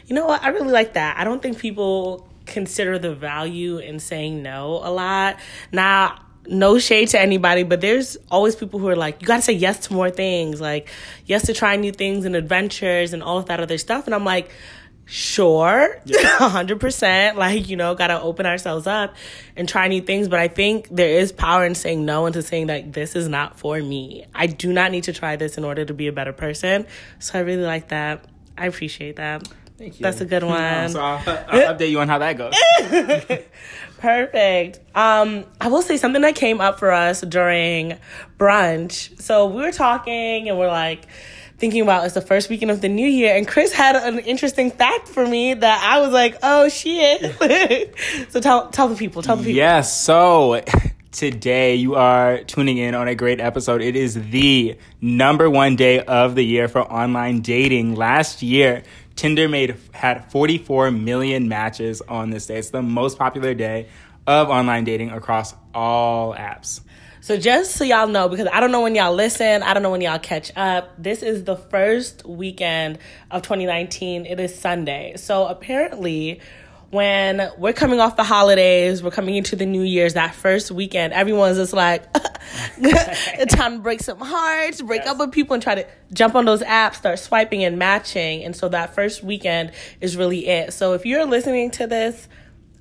You 0.05 0.15
know 0.15 0.25
what? 0.25 0.41
I 0.43 0.49
really 0.49 0.71
like 0.71 0.93
that. 0.93 1.17
I 1.17 1.23
don't 1.23 1.41
think 1.41 1.59
people 1.59 2.27
consider 2.45 2.97
the 2.97 3.13
value 3.13 3.77
in 3.77 3.99
saying 3.99 4.41
no 4.41 4.81
a 4.83 4.91
lot. 4.91 5.37
Now, 5.71 6.19
no 6.47 6.79
shade 6.79 7.09
to 7.09 7.19
anybody, 7.19 7.63
but 7.63 7.81
there's 7.81 8.17
always 8.31 8.55
people 8.55 8.79
who 8.79 8.87
are 8.87 8.95
like, 8.95 9.21
you 9.21 9.27
gotta 9.27 9.41
say 9.41 9.53
yes 9.53 9.87
to 9.87 9.93
more 9.93 10.09
things, 10.09 10.59
like 10.59 10.89
yes 11.25 11.45
to 11.45 11.53
trying 11.53 11.81
new 11.81 11.91
things 11.91 12.25
and 12.25 12.35
adventures 12.35 13.13
and 13.13 13.21
all 13.21 13.37
of 13.37 13.45
that 13.45 13.59
other 13.59 13.77
stuff. 13.77 14.05
And 14.05 14.15
I'm 14.15 14.25
like, 14.25 14.49
sure, 15.11 16.01
hundred 16.15 16.79
percent. 16.79 17.37
Like 17.37 17.69
you 17.69 17.75
know, 17.75 17.93
gotta 17.93 18.19
open 18.19 18.45
ourselves 18.45 18.87
up 18.87 19.13
and 19.55 19.67
try 19.67 19.87
new 19.87 20.01
things. 20.01 20.27
But 20.27 20.39
I 20.39 20.47
think 20.47 20.87
there 20.89 21.09
is 21.09 21.31
power 21.31 21.65
in 21.65 21.75
saying 21.75 22.05
no 22.05 22.25
and 22.25 22.33
to 22.33 22.41
saying 22.41 22.67
that 22.67 22.93
this 22.93 23.15
is 23.15 23.27
not 23.27 23.59
for 23.59 23.79
me. 23.79 24.25
I 24.33 24.47
do 24.47 24.71
not 24.71 24.91
need 24.91 25.03
to 25.03 25.13
try 25.13 25.35
this 25.35 25.57
in 25.57 25.63
order 25.65 25.85
to 25.85 25.93
be 25.93 26.07
a 26.07 26.11
better 26.13 26.33
person. 26.33 26.87
So 27.19 27.37
I 27.37 27.41
really 27.41 27.63
like 27.63 27.89
that. 27.89 28.25
I 28.57 28.67
appreciate 28.67 29.17
that. 29.17 29.47
Thank 29.77 29.99
you. 29.99 30.03
That's 30.03 30.21
a 30.21 30.25
good 30.25 30.43
one. 30.45 30.89
so 30.89 31.01
I'll, 31.01 31.17
I'll 31.27 31.75
update 31.75 31.89
you 31.89 31.99
on 31.99 32.07
how 32.07 32.19
that 32.19 32.37
goes. 32.37 32.53
Perfect. 33.97 34.79
Um, 34.95 35.45
I 35.59 35.67
will 35.67 35.81
say 35.81 35.97
something 35.97 36.21
that 36.21 36.35
came 36.35 36.61
up 36.61 36.79
for 36.79 36.91
us 36.91 37.21
during 37.21 37.97
brunch. 38.37 39.19
So 39.19 39.47
we 39.47 39.61
were 39.61 39.71
talking 39.71 40.49
and 40.49 40.57
we're 40.57 40.67
like 40.67 41.07
thinking 41.61 41.81
about 41.81 42.03
it's 42.03 42.15
the 42.15 42.21
first 42.21 42.49
weekend 42.49 42.71
of 42.71 42.81
the 42.81 42.89
new 42.89 43.07
year, 43.07 43.37
and 43.37 43.47
Chris 43.47 43.71
had 43.71 43.95
an 43.95 44.19
interesting 44.19 44.71
fact 44.71 45.07
for 45.07 45.25
me 45.25 45.53
that 45.53 45.83
I 45.83 46.01
was 46.01 46.11
like, 46.11 46.35
oh 46.41 46.67
shit. 46.67 47.95
so 48.29 48.41
tell 48.41 48.69
tell 48.69 48.89
the 48.89 48.95
people, 48.95 49.21
tell 49.21 49.37
the 49.37 49.43
people. 49.43 49.55
Yes. 49.55 49.97
So 50.01 50.61
today 51.11 51.75
you 51.75 51.95
are 51.95 52.43
tuning 52.43 52.79
in 52.79 52.95
on 52.95 53.07
a 53.07 53.13
great 53.13 53.39
episode. 53.39 53.81
It 53.81 53.95
is 53.95 54.15
the 54.31 54.75
number 54.99 55.49
one 55.49 55.75
day 55.75 55.99
of 55.99 56.33
the 56.33 56.43
year 56.43 56.67
for 56.67 56.81
online 56.81 57.41
dating. 57.41 57.93
Last 57.93 58.41
year, 58.41 58.81
Tinder 59.15 59.47
made 59.47 59.77
had 59.91 60.31
44 60.31 60.89
million 60.89 61.47
matches 61.47 62.01
on 62.01 62.31
this 62.31 62.47
day. 62.47 62.57
It's 62.57 62.71
the 62.71 62.81
most 62.81 63.19
popular 63.19 63.53
day 63.53 63.87
of 64.25 64.49
online 64.49 64.83
dating 64.83 65.11
across 65.11 65.53
all 65.75 66.33
apps. 66.33 66.81
So 67.23 67.37
just 67.37 67.75
so 67.75 67.83
y'all 67.83 68.07
know, 68.07 68.27
because 68.29 68.47
I 68.51 68.59
don't 68.59 68.71
know 68.71 68.81
when 68.81 68.95
y'all 68.95 69.13
listen, 69.13 69.61
I 69.61 69.75
don't 69.75 69.83
know 69.83 69.91
when 69.91 70.01
y'all 70.01 70.17
catch 70.17 70.51
up. 70.55 70.91
This 70.97 71.21
is 71.21 71.43
the 71.43 71.55
first 71.55 72.25
weekend 72.25 72.97
of 73.29 73.43
2019. 73.43 74.25
It 74.25 74.39
is 74.39 74.57
Sunday. 74.57 75.13
So 75.17 75.45
apparently 75.45 76.41
when 76.89 77.51
we're 77.59 77.73
coming 77.73 77.99
off 77.99 78.15
the 78.15 78.23
holidays, 78.23 79.03
we're 79.03 79.11
coming 79.11 79.35
into 79.35 79.55
the 79.55 79.67
New 79.67 79.83
Year's, 79.83 80.15
that 80.15 80.33
first 80.33 80.71
weekend, 80.71 81.13
everyone's 81.13 81.57
just 81.57 81.73
like, 81.73 82.05
it's 82.77 83.53
time 83.53 83.77
to 83.77 83.79
break 83.83 84.01
some 84.01 84.19
hearts, 84.19 84.81
break 84.81 85.01
yes. 85.01 85.11
up 85.11 85.19
with 85.19 85.31
people, 85.31 85.53
and 85.53 85.61
try 85.61 85.75
to 85.75 85.87
jump 86.11 86.33
on 86.33 86.45
those 86.45 86.63
apps, 86.63 86.95
start 86.95 87.19
swiping 87.19 87.63
and 87.63 87.77
matching. 87.77 88.43
And 88.43 88.55
so 88.55 88.67
that 88.69 88.95
first 88.95 89.23
weekend 89.23 89.73
is 90.01 90.17
really 90.17 90.47
it. 90.47 90.73
So 90.73 90.93
if 90.93 91.05
you're 91.05 91.25
listening 91.25 91.69
to 91.71 91.85
this 91.85 92.27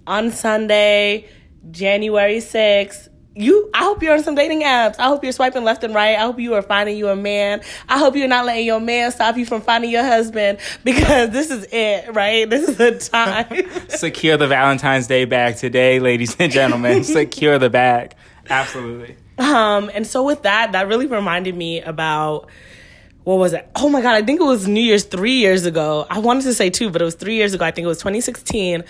on 0.07 0.31
Sunday, 0.31 1.29
January 1.71 2.39
6th, 2.39 3.10
you 3.41 3.71
i 3.75 3.83
hope 3.83 4.03
you're 4.03 4.13
on 4.13 4.23
some 4.23 4.35
dating 4.35 4.63
apps 4.63 4.97
i 4.99 5.05
hope 5.05 5.23
you're 5.23 5.33
swiping 5.33 5.65
left 5.65 5.83
and 5.83 5.95
right 5.95 6.17
i 6.17 6.21
hope 6.21 6.39
you 6.39 6.55
are 6.55 6.63
finding 6.63 6.97
you 6.97 7.09
a 7.09 7.17
man 7.17 7.61
i 7.89 7.99
hope 7.99 8.15
you're 8.15 8.29
not 8.29 8.45
letting 8.45 8.67
your 8.67 8.81
man 8.81 9.11
stop 9.11 9.37
you 9.37 9.47
from 9.47 9.61
finding 9.61 9.91
your 9.91 10.05
husband 10.05 10.59
because 10.85 11.31
this 11.31 11.51
is 11.51 11.67
it 11.73 12.15
right 12.15 12.49
this 12.51 12.69
is 12.69 12.77
the 12.77 12.99
time 12.99 13.69
secure 13.89 14.37
the 14.37 14.47
valentine's 14.47 15.07
day 15.07 15.25
bag 15.25 15.57
today 15.57 15.99
ladies 15.99 16.37
and 16.39 16.53
gentlemen 16.53 17.03
secure 17.05 17.59
the 17.59 17.71
bag 17.71 18.15
absolutely 18.49 19.17
um 19.39 19.91
and 19.95 20.07
so 20.07 20.25
with 20.25 20.43
that 20.43 20.73
that 20.73 20.87
really 20.87 21.07
reminded 21.07 21.57
me 21.57 21.81
about 21.81 22.49
what 23.25 23.37
was 23.39 23.53
it? 23.53 23.69
Oh 23.77 23.89
my 23.89 24.01
God, 24.01 24.15
I 24.15 24.23
think 24.23 24.41
it 24.41 24.45
was 24.45 24.67
New 24.67 24.81
Year's 24.81 25.05
three 25.05 25.35
years 25.35 25.67
ago. 25.67 26.07
I 26.09 26.19
wanted 26.21 26.45
to 26.45 26.55
say 26.55 26.71
two, 26.71 26.91
but 26.91 27.03
it 27.03 27.05
was 27.05 27.15
three 27.15 27.37
years 27.37 27.53
ago. 27.53 27.65
I 27.65 27.71
think 27.71 27.85
it 27.85 27.89
was 27.89 27.99
2016. 27.99 28.83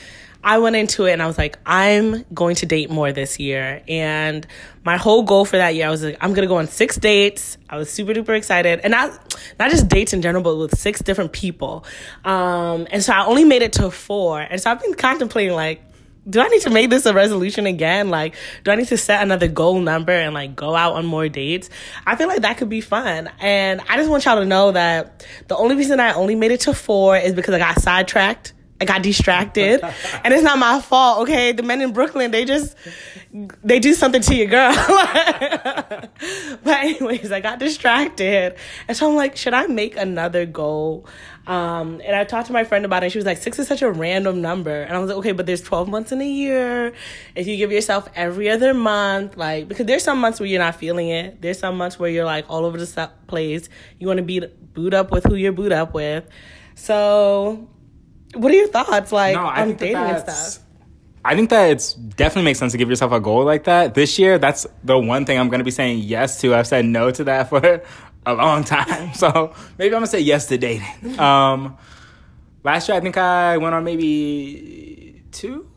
I 0.42 0.58
went 0.58 0.76
into 0.76 1.04
it 1.04 1.12
and 1.12 1.22
I 1.22 1.26
was 1.26 1.36
like, 1.36 1.58
I'm 1.66 2.24
going 2.32 2.56
to 2.56 2.66
date 2.66 2.90
more 2.90 3.12
this 3.12 3.38
year. 3.38 3.82
And 3.86 4.46
my 4.84 4.96
whole 4.96 5.22
goal 5.22 5.44
for 5.44 5.58
that 5.58 5.74
year, 5.74 5.86
I 5.86 5.90
was 5.90 6.02
like, 6.02 6.16
I'm 6.20 6.30
going 6.30 6.42
to 6.42 6.48
go 6.48 6.56
on 6.56 6.66
six 6.66 6.96
dates. 6.96 7.58
I 7.68 7.76
was 7.76 7.90
super 7.92 8.14
duper 8.14 8.36
excited. 8.36 8.80
And 8.82 8.92
not, 8.92 9.36
not 9.58 9.70
just 9.70 9.88
dates 9.88 10.12
in 10.14 10.22
general, 10.22 10.42
but 10.42 10.56
with 10.56 10.78
six 10.78 11.00
different 11.00 11.32
people. 11.32 11.84
Um, 12.24 12.86
and 12.90 13.02
so 13.02 13.12
I 13.12 13.26
only 13.26 13.44
made 13.44 13.62
it 13.62 13.74
to 13.74 13.90
four. 13.90 14.40
And 14.40 14.60
so 14.60 14.70
I've 14.70 14.80
been 14.80 14.94
contemplating 14.94 15.54
like, 15.54 15.82
do 16.28 16.40
I 16.40 16.48
need 16.48 16.62
to 16.62 16.70
make 16.70 16.90
this 16.90 17.06
a 17.06 17.14
resolution 17.14 17.66
again? 17.66 18.08
Like, 18.08 18.34
do 18.64 18.70
I 18.70 18.76
need 18.76 18.88
to 18.88 18.96
set 18.96 19.22
another 19.22 19.48
goal 19.48 19.80
number 19.80 20.12
and 20.12 20.32
like 20.32 20.54
go 20.54 20.74
out 20.74 20.94
on 20.94 21.06
more 21.06 21.28
dates? 21.28 21.68
I 22.06 22.16
feel 22.16 22.28
like 22.28 22.42
that 22.42 22.56
could 22.56 22.68
be 22.68 22.80
fun. 22.80 23.30
And 23.40 23.80
I 23.88 23.96
just 23.96 24.08
want 24.08 24.24
y'all 24.24 24.38
to 24.38 24.44
know 24.44 24.72
that 24.72 25.26
the 25.48 25.56
only 25.56 25.76
reason 25.76 25.98
I 25.98 26.12
only 26.12 26.34
made 26.34 26.52
it 26.52 26.60
to 26.60 26.74
four 26.74 27.16
is 27.16 27.34
because 27.34 27.54
I 27.54 27.58
got 27.58 27.80
sidetracked 27.80 28.52
I 28.80 28.86
got 28.86 29.02
distracted. 29.02 29.82
and 30.24 30.32
it's 30.32 30.42
not 30.42 30.58
my 30.58 30.80
fault, 30.80 31.22
okay? 31.22 31.52
The 31.52 31.62
men 31.62 31.82
in 31.82 31.92
Brooklyn, 31.92 32.30
they 32.30 32.44
just 32.44 32.76
they 33.62 33.78
do 33.78 33.92
something 33.94 34.22
to 34.22 34.34
your 34.34 34.46
girl. 34.46 34.72
but 36.64 36.66
anyways, 36.66 37.30
I 37.30 37.40
got 37.40 37.58
distracted. 37.58 38.56
And 38.88 38.96
so 38.96 39.08
I'm 39.08 39.16
like, 39.16 39.36
should 39.36 39.54
I 39.54 39.66
make 39.66 39.96
another 39.96 40.46
goal? 40.46 41.06
Um, 41.46 42.00
and 42.04 42.16
I 42.16 42.24
talked 42.24 42.46
to 42.46 42.52
my 42.52 42.64
friend 42.64 42.84
about 42.84 43.02
it. 43.02 43.06
And 43.06 43.12
she 43.12 43.18
was 43.18 43.26
like, 43.26 43.38
six 43.38 43.58
is 43.58 43.68
such 43.68 43.82
a 43.82 43.90
random 43.90 44.40
number. 44.40 44.82
And 44.82 44.96
I 44.96 44.98
was 44.98 45.08
like, 45.08 45.18
okay, 45.18 45.32
but 45.32 45.46
there's 45.46 45.62
12 45.62 45.88
months 45.88 46.10
in 46.10 46.20
a 46.22 46.28
year. 46.28 46.92
If 47.34 47.46
you 47.46 47.56
give 47.56 47.72
yourself 47.72 48.08
every 48.14 48.48
other 48.48 48.72
month, 48.72 49.36
like, 49.36 49.68
because 49.68 49.86
there's 49.86 50.02
some 50.02 50.20
months 50.20 50.40
where 50.40 50.48
you're 50.48 50.60
not 50.60 50.76
feeling 50.76 51.08
it. 51.08 51.42
There's 51.42 51.58
some 51.58 51.76
months 51.76 51.98
where 51.98 52.08
you're 52.08 52.24
like 52.24 52.46
all 52.48 52.64
over 52.64 52.78
the 52.78 53.10
place. 53.26 53.68
You 53.98 54.06
want 54.06 54.18
to 54.18 54.24
be 54.24 54.40
boot 54.40 54.94
up 54.94 55.10
with 55.10 55.24
who 55.24 55.34
you're 55.34 55.52
boot 55.52 55.72
up 55.72 55.92
with. 55.92 56.26
So 56.74 57.68
what 58.34 58.52
are 58.52 58.54
your 58.54 58.68
thoughts 58.68 59.12
like 59.12 59.34
no, 59.34 59.46
on 59.46 59.74
dating 59.74 59.96
and 59.96 60.20
stuff? 60.20 60.64
I 61.24 61.34
think 61.34 61.50
that 61.50 61.70
it's 61.70 61.94
definitely 61.94 62.44
makes 62.44 62.58
sense 62.58 62.72
to 62.72 62.78
give 62.78 62.88
yourself 62.88 63.12
a 63.12 63.20
goal 63.20 63.44
like 63.44 63.64
that. 63.64 63.94
This 63.94 64.18
year, 64.18 64.38
that's 64.38 64.66
the 64.84 64.98
one 64.98 65.26
thing 65.26 65.38
I'm 65.38 65.48
going 65.48 65.58
to 65.58 65.64
be 65.64 65.70
saying 65.70 65.98
yes 65.98 66.40
to. 66.40 66.54
I've 66.54 66.66
said 66.66 66.86
no 66.86 67.10
to 67.10 67.24
that 67.24 67.44
for 67.50 67.82
a 68.26 68.34
long 68.34 68.64
time. 68.64 69.12
So 69.14 69.54
maybe 69.78 69.94
I'm 69.94 70.00
going 70.00 70.04
to 70.04 70.10
say 70.10 70.20
yes 70.20 70.46
to 70.46 70.58
dating. 70.58 70.86
Um, 71.20 71.76
last 72.62 72.88
year, 72.88 72.96
I 72.96 73.00
think 73.00 73.18
I 73.18 73.58
went 73.58 73.74
on 73.74 73.84
maybe 73.84 75.22
two. 75.32 75.68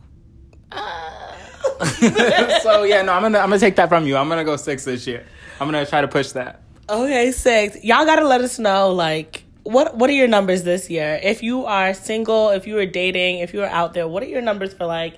so 0.72 2.84
yeah, 2.84 3.02
no, 3.04 3.14
I'm 3.14 3.22
gonna 3.22 3.40
I'm 3.40 3.50
gonna 3.50 3.60
take 3.60 3.76
that 3.76 3.90
from 3.90 4.08
you. 4.08 4.18
I'm 4.18 4.28
gonna 4.28 4.44
go 4.44 4.56
six 4.56 4.86
this 4.86 5.06
year. 5.06 5.26
I'm 5.60 5.68
gonna 5.68 5.86
try 5.86 6.02
to 6.02 6.08
push 6.08 6.32
that. 6.32 6.64
Okay, 6.90 7.32
six. 7.32 7.84
Y'all 7.84 8.06
gotta 8.06 8.26
let 8.26 8.42
us 8.42 8.58
know 8.58 8.92
like 8.92 9.43
what 9.64 9.98
what 9.98 10.10
are 10.10 10.14
your 10.14 10.28
numbers 10.28 10.64
this 10.64 10.90
year? 10.90 11.20
If 11.22 11.42
you 11.42 11.66
are 11.66 11.94
single, 11.94 12.50
if 12.50 12.68
you 12.68 12.78
are 12.78 12.86
dating, 12.86 13.40
if 13.40 13.54
you 13.54 13.64
are 13.64 13.70
out 13.70 13.94
there, 13.94 14.08
what 14.08 14.22
are 14.24 14.28
your 14.28 14.42
numbers 14.42 14.74
for 14.74 14.86
like 14.86 15.18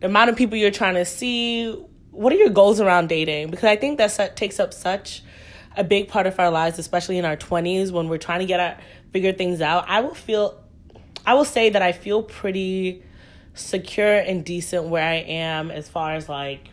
the 0.00 0.06
amount 0.06 0.30
of 0.30 0.36
people 0.36 0.56
you're 0.56 0.70
trying 0.70 0.94
to 0.94 1.04
see? 1.04 1.72
What 2.10 2.32
are 2.32 2.36
your 2.36 2.50
goals 2.50 2.80
around 2.80 3.08
dating? 3.08 3.50
Because 3.50 3.64
I 3.64 3.76
think 3.76 3.98
that 3.98 4.36
takes 4.36 4.60
up 4.60 4.72
such 4.72 5.22
a 5.76 5.84
big 5.84 6.08
part 6.08 6.26
of 6.26 6.38
our 6.38 6.50
lives, 6.50 6.78
especially 6.78 7.18
in 7.18 7.24
our 7.24 7.36
20s 7.36 7.90
when 7.90 8.08
we're 8.08 8.18
trying 8.18 8.40
to 8.40 8.46
get 8.46 8.60
our 8.60 8.78
figure 9.12 9.32
things 9.32 9.60
out. 9.60 9.84
I 9.88 10.00
will 10.00 10.14
feel 10.14 10.62
I 11.26 11.34
will 11.34 11.44
say 11.44 11.70
that 11.70 11.82
I 11.82 11.92
feel 11.92 12.22
pretty 12.22 13.02
secure 13.54 14.16
and 14.18 14.44
decent 14.44 14.88
where 14.88 15.02
I 15.02 15.16
am 15.16 15.70
as 15.70 15.88
far 15.88 16.14
as 16.14 16.28
like 16.28 16.68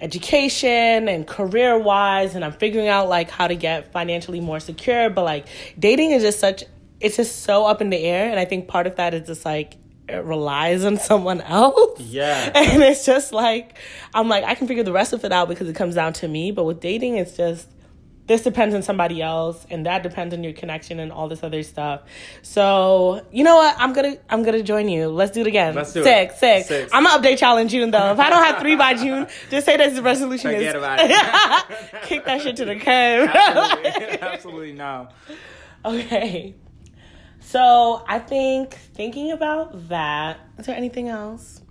education 0.00 1.08
and 1.08 1.26
career 1.26 1.78
wise 1.78 2.34
and 2.34 2.44
I'm 2.44 2.52
figuring 2.52 2.88
out 2.88 3.08
like 3.08 3.30
how 3.30 3.48
to 3.48 3.54
get 3.54 3.92
financially 3.92 4.40
more 4.40 4.60
secure 4.60 5.08
but 5.08 5.24
like 5.24 5.46
dating 5.78 6.10
is 6.10 6.22
just 6.22 6.38
such 6.38 6.64
it's 7.00 7.16
just 7.16 7.42
so 7.42 7.64
up 7.64 7.80
in 7.80 7.90
the 7.90 7.98
air 7.98 8.30
and 8.30 8.38
I 8.38 8.44
think 8.44 8.68
part 8.68 8.86
of 8.86 8.96
that 8.96 9.14
is 9.14 9.26
just 9.26 9.44
like 9.44 9.76
it 10.08 10.24
relies 10.24 10.84
on 10.84 10.98
someone 10.98 11.40
else. 11.40 12.00
Yeah. 12.00 12.52
And 12.54 12.82
it's 12.82 13.04
just 13.04 13.32
like 13.32 13.78
I'm 14.14 14.28
like 14.28 14.44
I 14.44 14.54
can 14.54 14.68
figure 14.68 14.82
the 14.82 14.92
rest 14.92 15.12
of 15.12 15.24
it 15.24 15.32
out 15.32 15.48
because 15.48 15.68
it 15.68 15.74
comes 15.74 15.94
down 15.94 16.12
to 16.14 16.28
me, 16.28 16.52
but 16.52 16.64
with 16.64 16.80
dating 16.80 17.16
it's 17.16 17.36
just 17.36 17.68
this 18.26 18.42
depends 18.42 18.74
on 18.74 18.82
somebody 18.82 19.22
else 19.22 19.66
and 19.70 19.86
that 19.86 20.02
depends 20.02 20.34
on 20.34 20.42
your 20.42 20.52
connection 20.52 20.98
and 21.00 21.12
all 21.12 21.28
this 21.28 21.42
other 21.42 21.62
stuff. 21.62 22.02
So 22.42 23.24
you 23.30 23.44
know 23.44 23.56
what? 23.56 23.76
I'm 23.78 23.92
gonna 23.92 24.16
i'm 24.28 24.42
gonna 24.42 24.62
join 24.62 24.88
you. 24.88 25.08
Let's 25.08 25.32
do 25.32 25.40
it 25.42 25.46
again. 25.46 25.74
Let's 25.74 25.92
do 25.92 26.02
six, 26.02 26.34
it. 26.34 26.38
six 26.38 26.68
six. 26.68 26.92
I'm 26.92 27.04
gonna 27.04 27.22
update 27.22 27.40
y'all 27.40 27.58
in 27.58 27.68
june 27.68 27.90
though. 27.90 28.12
If 28.12 28.18
i 28.18 28.30
don't 28.30 28.42
have 28.44 28.60
three 28.60 28.76
by 28.76 28.94
june 28.94 29.26
just 29.50 29.66
say 29.66 29.76
that 29.76 29.94
the 29.94 30.02
resolution 30.02 30.50
Forget 30.50 30.62
is 30.62 30.74
about 30.74 30.98
it. 31.00 32.02
kick 32.02 32.24
that 32.24 32.42
shit 32.42 32.56
to 32.56 32.64
the 32.64 32.76
curb. 32.76 33.30
Absolutely, 33.34 34.22
absolutely 34.22 34.72
no. 34.72 35.08
Okay. 35.84 36.54
So 37.40 38.04
i 38.08 38.18
think 38.18 38.74
thinking 38.74 39.30
about 39.32 39.88
that 39.88 40.40
is 40.58 40.66
there 40.66 40.76
anything 40.76 41.08
else? 41.08 41.62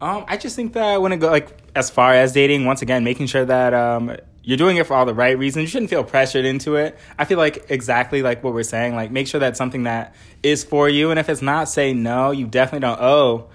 Um, 0.00 0.24
I 0.28 0.36
just 0.36 0.56
think 0.56 0.74
that 0.74 1.00
when 1.00 1.12
it 1.12 1.18
go 1.18 1.30
like 1.30 1.56
as 1.74 1.88
far 1.88 2.12
as 2.12 2.32
dating, 2.32 2.66
once 2.66 2.82
again, 2.82 3.04
making 3.04 3.26
sure 3.26 3.44
that 3.44 3.72
um 3.72 4.14
you're 4.44 4.58
doing 4.58 4.76
it 4.76 4.86
for 4.86 4.94
all 4.94 5.06
the 5.06 5.14
right 5.14 5.36
reasons. 5.36 5.62
You 5.62 5.66
shouldn't 5.68 5.90
feel 5.90 6.04
pressured 6.04 6.44
into 6.44 6.76
it. 6.76 6.98
I 7.18 7.24
feel 7.24 7.38
like 7.38 7.66
exactly 7.70 8.22
like 8.22 8.44
what 8.44 8.54
we're 8.54 8.62
saying. 8.62 8.94
Like 8.94 9.10
make 9.10 9.26
sure 9.26 9.40
that's 9.40 9.58
something 9.58 9.84
that 9.84 10.14
is 10.42 10.62
for 10.62 10.88
you, 10.88 11.10
and 11.10 11.18
if 11.18 11.28
it's 11.28 11.42
not, 11.42 11.68
say 11.68 11.92
no. 11.92 12.30
You 12.30 12.46
definitely 12.46 12.80
don't 12.86 13.00
owe 13.00 13.48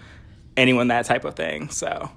anyone 0.57 0.89
that 0.89 1.05
type 1.05 1.23
of 1.25 1.35
thing. 1.35 1.69
So, 1.69 2.09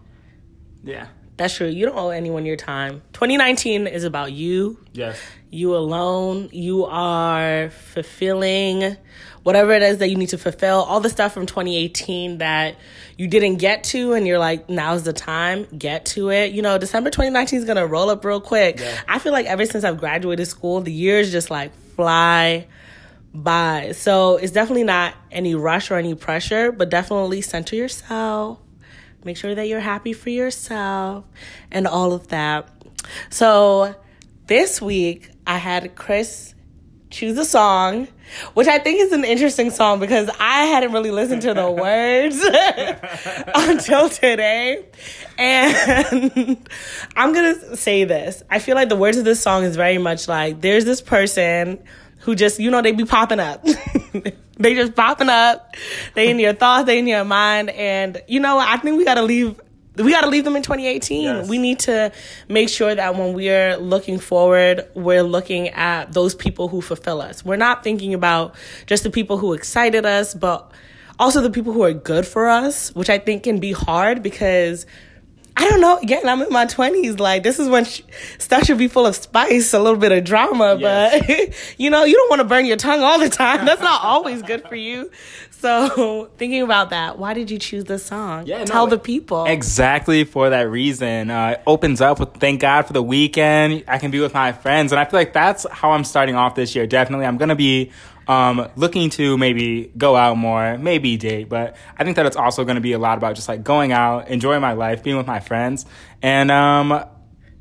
yeah. 0.83 1.09
That's 1.37 1.55
true. 1.57 1.67
You 1.67 1.87
don't 1.87 1.97
owe 1.97 2.11
anyone 2.11 2.45
your 2.45 2.57
time. 2.57 3.03
2019 3.15 3.87
is 3.87 4.05
about 4.05 4.33
you. 4.33 4.79
Yes. 4.93 5.19
You 5.51 5.75
alone. 5.75 6.51
You 6.53 6.85
are 6.85 7.71
fulfilling 7.71 8.97
whatever 9.43 9.73
it 9.73 9.83
is 9.83 9.99
that 9.99 10.09
you 10.09 10.17
need 10.17 10.31
to 10.31 10.39
fulfill. 10.39 10.81
All 10.81 11.01
the 11.01 11.09
stuff 11.09 11.33
from 11.33 11.47
2018 11.47 12.39
that 12.39 12.77
you 13.17 13.29
didn't 13.29 13.57
get 13.57 13.85
to, 13.85 14.13
and 14.13 14.27
you're 14.27 14.39
like, 14.39 14.69
now's 14.69 15.03
the 15.03 15.13
time. 15.13 15.67
Get 15.77 16.07
to 16.07 16.31
it. 16.31 16.53
You 16.53 16.63
know, 16.63 16.79
December 16.79 17.11
2019 17.11 17.59
is 17.59 17.65
gonna 17.65 17.87
roll 17.87 18.11
up 18.11 18.25
real 18.25 18.41
quick. 18.41 18.81
Yeah. 18.81 19.01
I 19.09 19.19
feel 19.19 19.33
like 19.33 19.47
ever 19.47 19.67
since 19.67 19.85
I've 19.85 19.99
graduated 19.99 20.47
school, 20.49 20.81
the 20.81 20.93
years 20.93 21.31
just 21.33 21.51
like 21.51 21.73
fly 21.97 22.67
by. 23.35 23.93
So 23.93 24.37
it's 24.37 24.53
definitely 24.53 24.85
not 24.85 25.15
any 25.31 25.55
rush 25.55 25.91
or 25.91 25.97
any 25.97 26.15
pressure, 26.15 26.73
but 26.73 26.91
definitely 26.91 27.41
center 27.41 27.77
yourself 27.77 28.59
Make 29.25 29.37
sure 29.37 29.55
that 29.55 29.69
you're 29.69 29.81
happy 29.81 30.13
for 30.13 30.31
yourself 30.31 31.25
and 31.71 31.87
all 31.87 32.13
of 32.13 32.29
that. 32.29 32.69
So 33.31 33.95
this 34.47 34.83
week 34.83 35.31
I 35.47 35.59
had 35.59 35.95
Chris 35.95 36.55
choose 37.11 37.39
a 37.39 37.45
song, 37.45 38.09
which 38.55 38.69
I 38.69 38.79
think 38.79 39.01
is 39.01 39.13
an 39.13 39.25
interesting 39.25 39.71
song 39.71 40.01
because 40.01 40.31
I 40.41 40.65
hadn't 40.65 40.93
really 40.93 41.11
listened 41.11 41.43
to 41.43 41.55
the 41.55 41.71
words 41.71 42.41
until 43.55 44.09
today. 44.09 44.85
And 45.39 46.59
I'm 47.17 47.33
going 47.33 47.55
to 47.55 47.77
say 47.77 48.05
this. 48.05 48.43
I 48.51 48.59
feel 48.59 48.75
like 48.75 48.89
the 48.89 48.97
words 48.97 49.17
of 49.17 49.25
this 49.25 49.41
song 49.41 49.65
is 49.65 49.77
very 49.77 49.99
much 49.99 50.29
like 50.29 50.61
there's 50.61 50.85
this 50.85 51.01
person 51.01 51.83
who 52.21 52.35
just, 52.35 52.61
you 52.61 52.71
know, 52.71 52.83
they 52.83 52.93
be 52.93 53.05
popping 53.05 53.41
up. 53.41 53.65
they 54.59 54.75
just 54.75 54.95
popping 54.95 55.29
up. 55.29 55.75
They 56.15 56.31
in 56.31 56.39
your 56.39 56.55
thoughts, 56.55 56.87
they 56.87 56.99
in 56.99 57.07
your 57.07 57.25
mind. 57.25 57.71
And, 57.71 58.23
you 58.29 58.41
know, 58.41 58.59
I 58.59 58.77
think 58.77 58.97
we 58.97 59.05
got 59.05 59.15
to 59.15 59.23
leave. 59.23 59.61
We 59.97 60.11
got 60.11 60.23
to 60.23 60.29
leave 60.29 60.45
them 60.45 60.57
in 60.57 60.63
2018. 60.63 61.23
Yes. 61.23 61.49
We 61.49 61.59
need 61.59 61.81
to 61.81 62.13
make 62.49 62.69
sure 62.71 62.95
that 62.95 63.15
when 63.15 63.35
we're 63.35 63.77
looking 63.77 64.19
forward, 64.19 64.89
we're 64.95 65.23
looking 65.23 65.69
at 65.69 66.13
those 66.13 66.35
people 66.35 66.69
who 66.69 66.81
fulfill 66.81 67.21
us. 67.21 67.45
We're 67.45 67.57
not 67.57 67.85
thinking 67.85 68.15
about 68.15 68.55
just 68.87 69.03
the 69.03 69.11
people 69.11 69.37
who 69.37 69.53
excited 69.53 70.07
us, 70.07 70.33
but 70.35 70.71
also 71.19 71.43
the 71.43 71.51
people 71.51 71.75
who 71.75 71.83
are 71.83 71.93
good 71.93 72.27
for 72.27 72.49
us, 72.49 72.95
which 72.95 73.11
I 73.11 73.19
think 73.19 73.43
can 73.43 73.61
be 73.61 73.73
hard 73.73 74.23
because 74.23 74.87
I 75.55 75.69
don't 75.69 75.83
know. 75.83 75.99
Again, 75.99 76.27
I'm 76.27 76.41
in 76.41 76.49
my 76.51 76.65
20s. 76.65 77.21
Like, 77.21 77.43
this 77.43 77.59
is 77.59 77.69
when 77.69 77.85
sh- 77.85 78.01
stuff 78.39 78.65
should 78.65 78.79
be 78.79 78.89
full 78.89 79.05
of 79.05 79.15
spice, 79.15 79.75
a 79.75 79.79
little 79.79 79.99
bit 80.01 80.11
of 80.11 80.25
drama, 80.25 80.77
Yes. 80.81 81.23
but 81.27 81.75
you 81.79 81.91
know, 81.91 82.05
you 82.05 82.15
don't 82.15 82.31
want 82.31 82.41
to 82.41 82.49
burn 82.49 82.65
your 82.65 82.79
tongue 82.79 83.03
all 83.03 83.19
the 83.19 83.29
time. 83.29 83.67
That's 83.67 83.83
not 83.83 84.03
always 84.03 84.41
good 84.41 84.67
for 84.67 84.75
you. 84.77 85.11
So, 85.63 86.29
thinking 86.39 86.63
about 86.63 86.91
that, 86.91 87.21
why 87.21 87.35
did 87.35 87.49
you 87.49 87.57
choose 87.57 87.85
this 87.85 88.05
song? 88.05 88.47
Yeah, 88.49 88.59
no, 88.59 88.65
Tell 88.65 88.87
the 88.89 88.99
people. 88.99 89.45
Exactly 89.45 90.25
for 90.25 90.51
that 90.51 90.63
reason. 90.63 91.31
Uh, 91.31 91.51
it 91.51 91.63
opens 91.69 92.01
up 92.01 92.19
with 92.19 92.35
thank 92.35 92.61
God 92.61 92.83
for 92.83 92.93
the 92.93 93.03
weekend. 93.03 93.85
I 93.87 93.99
can 93.99 94.11
be 94.11 94.19
with 94.19 94.35
my 94.35 94.51
friends. 94.51 94.91
And 94.91 94.99
I 94.99 95.05
feel 95.05 95.21
like 95.21 95.33
that's 95.33 95.65
how 95.71 95.93
I'm 95.93 96.03
starting 96.03 96.35
off 96.35 96.57
this 96.57 96.75
year. 96.75 96.89
Definitely. 96.89 97.27
I'm 97.27 97.37
going 97.39 97.51
to 97.51 97.55
be 97.55 97.93
um, 98.27 98.71
looking 98.75 99.09
to 99.11 99.39
maybe 99.39 99.93
go 99.97 100.17
out 100.17 100.37
more, 100.37 100.79
maybe 100.79 101.17
date. 101.17 101.49
But 101.49 101.77
I 101.97 102.03
think 102.03 102.17
that 102.17 102.27
it's 102.27 102.37
also 102.37 102.65
going 102.65 102.75
to 102.75 102.81
be 102.81 102.95
a 102.95 102.99
lot 102.99 103.17
about 103.17 103.37
just 103.37 103.49
like 103.49 103.63
going 103.63 103.93
out, 103.93 104.27
enjoying 104.27 104.63
my 104.63 104.73
life, 104.73 105.05
being 105.05 105.17
with 105.17 105.29
my 105.29 105.39
friends. 105.39 105.87
And, 106.23 106.51
um, 106.51 107.05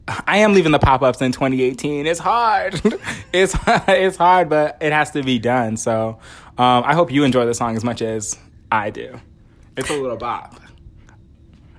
I 0.07 0.39
am 0.39 0.53
leaving 0.53 0.71
the 0.71 0.79
pop 0.79 1.03
ups 1.03 1.21
in 1.21 1.31
2018. 1.31 2.05
It's 2.05 2.19
hard. 2.19 2.81
it's 3.33 3.55
it's 3.87 4.17
hard, 4.17 4.49
but 4.49 4.77
it 4.81 4.91
has 4.91 5.11
to 5.11 5.23
be 5.23 5.39
done. 5.39 5.77
So 5.77 6.19
um, 6.61 6.83
I 6.85 6.93
hope 6.93 7.11
you 7.11 7.23
enjoy 7.23 7.47
the 7.47 7.55
song 7.55 7.75
as 7.75 7.83
much 7.83 8.03
as 8.03 8.37
I 8.71 8.91
do. 8.91 9.19
It's 9.75 9.89
a 9.89 9.95
little 9.95 10.15
bop. 10.15 10.61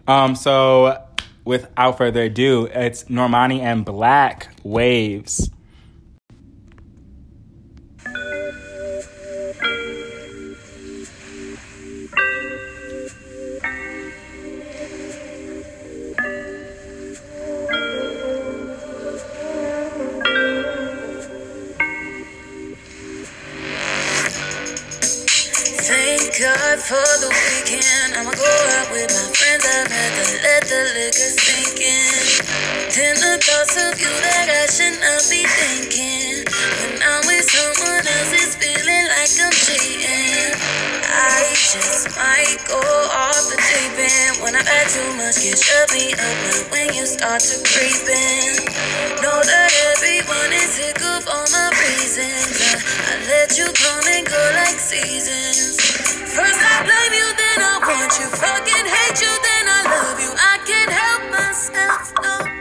Um, 0.08 0.34
so 0.34 1.00
without 1.44 1.98
further 1.98 2.22
ado, 2.22 2.66
it's 2.66 3.04
Normani 3.04 3.60
and 3.60 3.86
6LACK 3.86 4.48
Waves. 4.64 5.50
I'd 30.32 30.40
let 30.40 30.64
the 30.64 30.80
liquor 30.96 31.28
sink 31.36 31.76
in. 31.76 32.24
Then 32.88 33.12
the 33.20 33.36
thoughts 33.36 33.76
of 33.76 34.00
you 34.00 34.08
that 34.08 34.48
I 34.48 34.64
should 34.64 34.96
not 34.96 35.20
be 35.28 35.44
thinking. 35.44 36.48
When 36.48 37.04
I'm 37.04 37.20
with 37.28 37.44
someone 37.52 38.00
else, 38.00 38.32
it's 38.32 38.56
feeling 38.56 39.12
like 39.12 39.28
I'm 39.28 39.52
cheating. 39.52 40.56
I 41.04 41.52
just 41.52 42.16
might 42.16 42.56
go 42.64 42.80
off 42.80 43.44
the 43.52 43.60
deep 43.60 43.92
end. 44.00 44.40
When 44.40 44.56
I've 44.56 44.64
had 44.64 44.88
too 44.88 45.04
much, 45.20 45.36
can 45.44 45.52
shut 45.52 45.92
me 45.92 46.16
up. 46.16 46.36
But 46.48 46.64
when 46.72 46.88
you 46.96 47.04
start 47.04 47.44
to 47.52 47.60
creep 47.68 48.00
in, 48.08 48.56
know 49.20 49.36
that 49.36 49.68
everyone 49.92 50.48
is 50.56 50.80
sick 50.80 50.96
of 50.96 51.28
all 51.28 51.44
my 51.52 51.68
reasons. 51.76 52.56
I, 52.56 52.80
I 52.80 53.14
let 53.28 53.52
you 53.60 53.68
come 53.68 54.04
and 54.16 54.24
go 54.24 54.40
like 54.56 54.80
seasons. 54.80 55.76
First 56.32 56.56
I 56.56 56.88
blame 56.88 57.12
you, 57.20 57.28
then 57.36 57.58
I 57.60 57.74
want 57.84 58.12
you. 58.16 58.28
Fucking 58.32 58.86
hate 58.88 59.20
you, 59.20 59.32
then 59.44 59.68
I 59.68 59.71
you. 60.22 60.30
I 60.36 60.58
can't 60.66 60.90
help 60.90 61.30
myself, 61.30 62.12
no. 62.22 62.51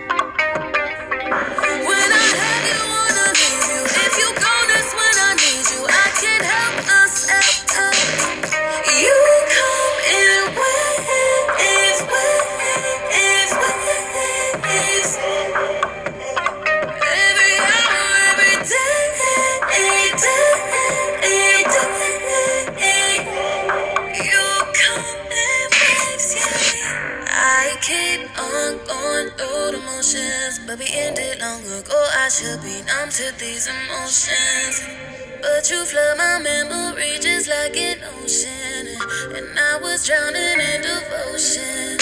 These 33.61 33.67
emotions. 33.67 34.83
But 35.41 35.69
you 35.69 35.85
flood 35.85 36.17
my 36.17 36.39
memory 36.39 37.17
just 37.19 37.47
like 37.47 37.75
an 37.77 37.99
ocean. 38.15 38.87
And 39.35 39.59
I 39.59 39.79
was 39.81 40.05
drowning 40.05 40.59
in 40.59 40.81
devotion. 40.81 42.00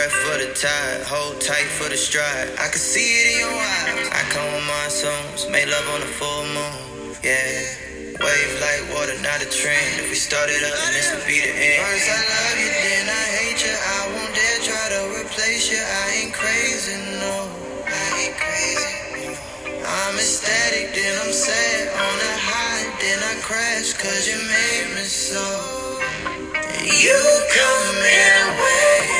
Breath 0.00 0.16
for 0.24 0.38
the 0.40 0.48
tide, 0.56 1.04
hold 1.04 1.36
tight 1.44 1.68
for 1.76 1.84
the 1.92 1.96
stride. 1.96 2.48
I 2.56 2.72
can 2.72 2.80
see 2.80 3.04
it 3.04 3.26
in 3.36 3.36
your 3.44 3.52
eyes. 3.52 4.08
I 4.16 4.22
come 4.32 4.48
with 4.48 4.64
monsoons, 4.64 5.44
make 5.52 5.68
love 5.68 5.84
on 5.92 6.00
the 6.00 6.08
full 6.08 6.44
moon, 6.56 7.12
yeah. 7.20 8.16
Wave 8.16 8.52
like 8.64 8.80
water, 8.96 9.12
not 9.20 9.44
a 9.44 9.48
trend. 9.52 10.00
If 10.00 10.08
we 10.08 10.16
started 10.16 10.56
up, 10.64 10.72
then 10.72 10.92
this 10.96 11.12
would 11.12 11.26
be 11.28 11.44
the 11.44 11.52
end. 11.52 11.84
First 11.84 12.08
I 12.16 12.20
love 12.32 12.56
you, 12.64 12.72
then 12.80 13.04
I 13.12 13.24
hate 13.44 13.60
you. 13.60 13.76
I 13.76 14.00
won't 14.16 14.32
dare 14.32 14.60
try 14.64 14.84
to 14.88 15.00
replace 15.20 15.68
you. 15.68 15.80
I 15.84 16.04
ain't 16.24 16.32
crazy, 16.32 16.96
no. 17.20 17.36
I 17.84 18.04
ain't 18.24 18.36
crazy. 18.40 19.36
I'm 19.84 20.16
ecstatic, 20.16 20.96
then 20.96 21.12
I'm 21.20 21.32
sad 21.32 21.92
on 21.92 22.16
a 22.24 22.34
high. 22.40 22.88
Then 23.04 23.20
I 23.20 23.36
crash 23.44 23.92
cause 24.00 24.24
you 24.24 24.40
made 24.48 24.96
me 24.96 25.04
so. 25.04 25.44
You 26.88 27.20
come 27.52 28.00
in 28.00 28.44
waves. 28.64 29.19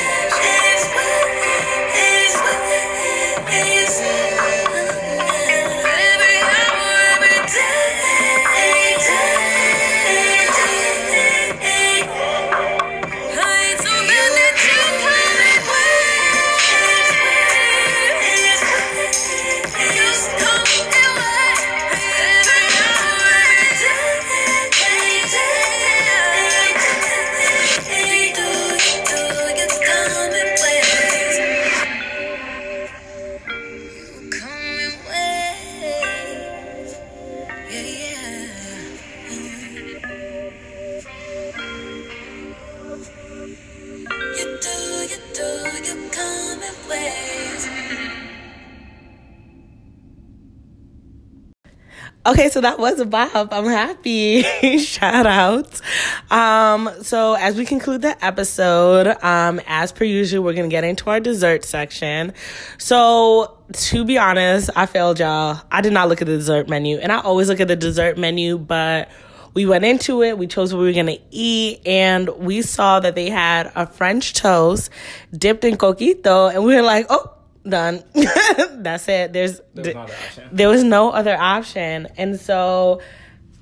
Okay, 52.23 52.49
so 52.49 52.61
that 52.61 52.77
was 52.77 52.99
a 52.99 53.05
bop. 53.05 53.51
I'm 53.51 53.65
happy. 53.65 54.43
Shout 54.77 55.25
out. 55.25 55.81
Um, 56.29 56.87
so 57.01 57.33
as 57.33 57.55
we 57.55 57.65
conclude 57.65 58.03
the 58.03 58.23
episode, 58.23 59.07
um, 59.23 59.59
as 59.65 59.91
per 59.91 60.03
usual, 60.03 60.43
we're 60.43 60.53
gonna 60.53 60.67
get 60.67 60.83
into 60.83 61.09
our 61.09 61.19
dessert 61.19 61.65
section. 61.65 62.33
So 62.77 63.57
to 63.73 64.05
be 64.05 64.19
honest, 64.19 64.69
I 64.75 64.85
failed 64.85 65.19
y'all. 65.19 65.61
I 65.71 65.81
did 65.81 65.93
not 65.93 66.09
look 66.09 66.21
at 66.21 66.27
the 66.27 66.37
dessert 66.37 66.69
menu, 66.69 66.99
and 66.99 67.11
I 67.11 67.21
always 67.21 67.49
look 67.49 67.59
at 67.59 67.67
the 67.67 67.75
dessert 67.75 68.19
menu, 68.19 68.59
but 68.59 69.09
we 69.55 69.65
went 69.65 69.83
into 69.83 70.21
it, 70.21 70.37
we 70.37 70.45
chose 70.45 70.71
what 70.71 70.81
we 70.81 70.85
were 70.85 70.93
gonna 70.93 71.17
eat, 71.31 71.81
and 71.87 72.29
we 72.37 72.61
saw 72.61 72.99
that 72.99 73.15
they 73.15 73.31
had 73.31 73.71
a 73.75 73.87
French 73.87 74.33
toast 74.33 74.91
dipped 75.35 75.63
in 75.63 75.75
coquito, 75.75 76.53
and 76.53 76.63
we 76.63 76.75
were 76.75 76.83
like, 76.83 77.07
oh, 77.09 77.31
done. 77.67 78.03
That's 78.13 79.07
it. 79.07 79.33
There's 79.33 79.61
There 79.73 79.93
was 79.93 79.93
no 79.93 80.01
other 80.01 80.17
option. 80.17 80.49
there 80.51 80.69
was 80.69 80.83
no 80.83 81.09
other 81.11 81.37
option. 81.37 82.07
And 82.17 82.39
so, 82.39 83.01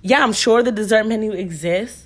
yeah, 0.01 0.23
I'm 0.23 0.33
sure 0.33 0.63
the 0.63 0.71
dessert 0.71 1.05
menu 1.05 1.31
exists. 1.31 2.05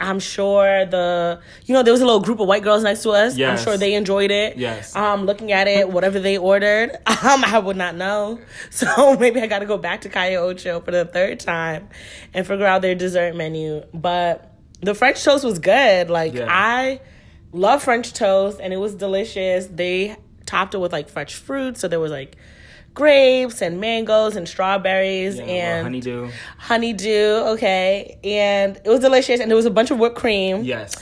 I'm 0.00 0.18
sure 0.18 0.84
the, 0.84 1.40
you 1.64 1.74
know, 1.74 1.84
there 1.84 1.92
was 1.92 2.00
a 2.00 2.04
little 2.04 2.20
group 2.22 2.40
of 2.40 2.48
white 2.48 2.64
girls 2.64 2.82
next 2.82 3.04
to 3.04 3.10
us. 3.10 3.36
Yes. 3.36 3.60
I'm 3.60 3.64
sure 3.64 3.76
they 3.76 3.94
enjoyed 3.94 4.32
it. 4.32 4.56
Yes. 4.56 4.96
Um, 4.96 5.26
looking 5.26 5.52
at 5.52 5.68
it, 5.68 5.88
whatever 5.88 6.18
they 6.18 6.36
ordered, 6.38 6.90
um, 7.06 7.44
I 7.44 7.60
would 7.62 7.76
not 7.76 7.94
know. 7.94 8.40
So 8.70 9.16
maybe 9.16 9.40
I 9.40 9.46
got 9.46 9.60
to 9.60 9.66
go 9.66 9.78
back 9.78 10.00
to 10.00 10.08
Calle 10.08 10.38
Ocho 10.42 10.80
for 10.80 10.90
the 10.90 11.04
third 11.04 11.38
time 11.38 11.88
and 12.34 12.44
figure 12.44 12.66
out 12.66 12.82
their 12.82 12.96
dessert 12.96 13.36
menu. 13.36 13.84
But 13.94 14.52
the 14.80 14.94
French 14.94 15.22
toast 15.22 15.44
was 15.44 15.60
good. 15.60 16.10
Like 16.10 16.34
Yeah. 16.34 16.48
I 16.50 17.00
love 17.52 17.84
French 17.84 18.12
toast 18.12 18.58
and 18.60 18.72
it 18.72 18.78
was 18.78 18.96
delicious. 18.96 19.66
They 19.68 20.16
topped 20.52 20.74
it 20.74 20.78
with 20.78 20.92
like 20.92 21.08
fresh 21.08 21.34
fruit, 21.34 21.76
so 21.78 21.88
there 21.88 22.00
was 22.00 22.12
like 22.12 22.36
grapes 22.94 23.62
and 23.62 23.80
mangoes 23.80 24.36
and 24.36 24.46
strawberries 24.46 25.38
Yeah, 25.38 25.44
and 25.44 25.82
honeydew. 25.84 26.30
honeydew, 26.58 27.26
okay. 27.54 28.18
And 28.22 28.76
it 28.84 28.88
was 28.88 29.00
delicious 29.00 29.40
and 29.40 29.50
there 29.50 29.56
was 29.56 29.64
a 29.66 29.70
bunch 29.70 29.90
of 29.90 29.98
whipped 29.98 30.16
cream. 30.16 30.62
Yes. 30.64 30.94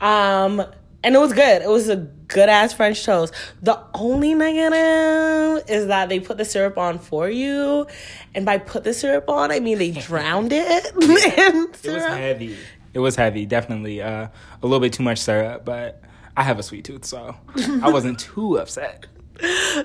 Um 0.00 0.62
and 1.02 1.14
it 1.14 1.18
was 1.18 1.32
good. 1.32 1.62
It 1.62 1.68
was 1.70 1.88
a 1.88 1.96
good 1.96 2.48
ass 2.50 2.74
French 2.74 3.02
toast. 3.04 3.32
The 3.62 3.80
only 3.94 4.34
negative 4.34 5.64
is 5.70 5.86
that 5.86 6.08
they 6.10 6.20
put 6.20 6.36
the 6.36 6.44
syrup 6.44 6.76
on 6.76 6.98
for 6.98 7.30
you. 7.30 7.86
And 8.34 8.44
by 8.44 8.58
put 8.58 8.84
the 8.84 8.92
syrup 8.92 9.24
on, 9.28 9.50
I 9.50 9.60
mean 9.60 9.78
they 9.78 9.90
drowned 10.08 10.52
it 10.52 10.84
It 10.96 11.92
was 11.94 12.04
heavy. 12.04 12.56
It 12.92 12.98
was 12.98 13.16
heavy, 13.16 13.46
definitely. 13.46 14.02
Uh, 14.02 14.28
a 14.62 14.66
little 14.66 14.80
bit 14.80 14.92
too 14.92 15.02
much 15.02 15.18
syrup, 15.20 15.64
but 15.64 16.02
I 16.38 16.44
have 16.44 16.60
a 16.60 16.62
sweet 16.62 16.84
tooth, 16.84 17.04
so 17.04 17.34
I 17.82 17.90
wasn't 17.90 18.20
too 18.20 18.58
upset. 18.58 19.06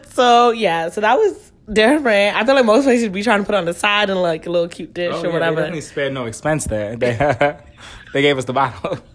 So 0.10 0.52
yeah, 0.52 0.90
so 0.90 1.02
that 1.02 1.18
was 1.18 1.52
different. 1.72 2.36
I 2.36 2.46
feel 2.46 2.54
like 2.54 2.64
most 2.66 2.84
places 2.84 3.10
be 3.10 3.24
trying 3.24 3.40
to 3.40 3.46
put 3.46 3.56
on 3.56 3.66
the 3.66 3.74
side 3.74 4.12
and 4.12 4.22
like 4.22 4.46
a 4.46 4.52
little 4.52 4.68
cute 4.68 4.94
dish 4.94 5.12
Oh, 5.12 5.22
or 5.24 5.26
yeah, 5.26 5.32
They 5.32 5.56
definitely 5.56 5.82
spared 5.82 6.14
no 6.14 6.26
expense 6.26 6.66
there. 6.66 6.96
They, 6.96 7.16
they 8.14 8.22
gave 8.22 8.38
us 8.38 8.46
the 8.46 8.54
bottle. 8.54 9.00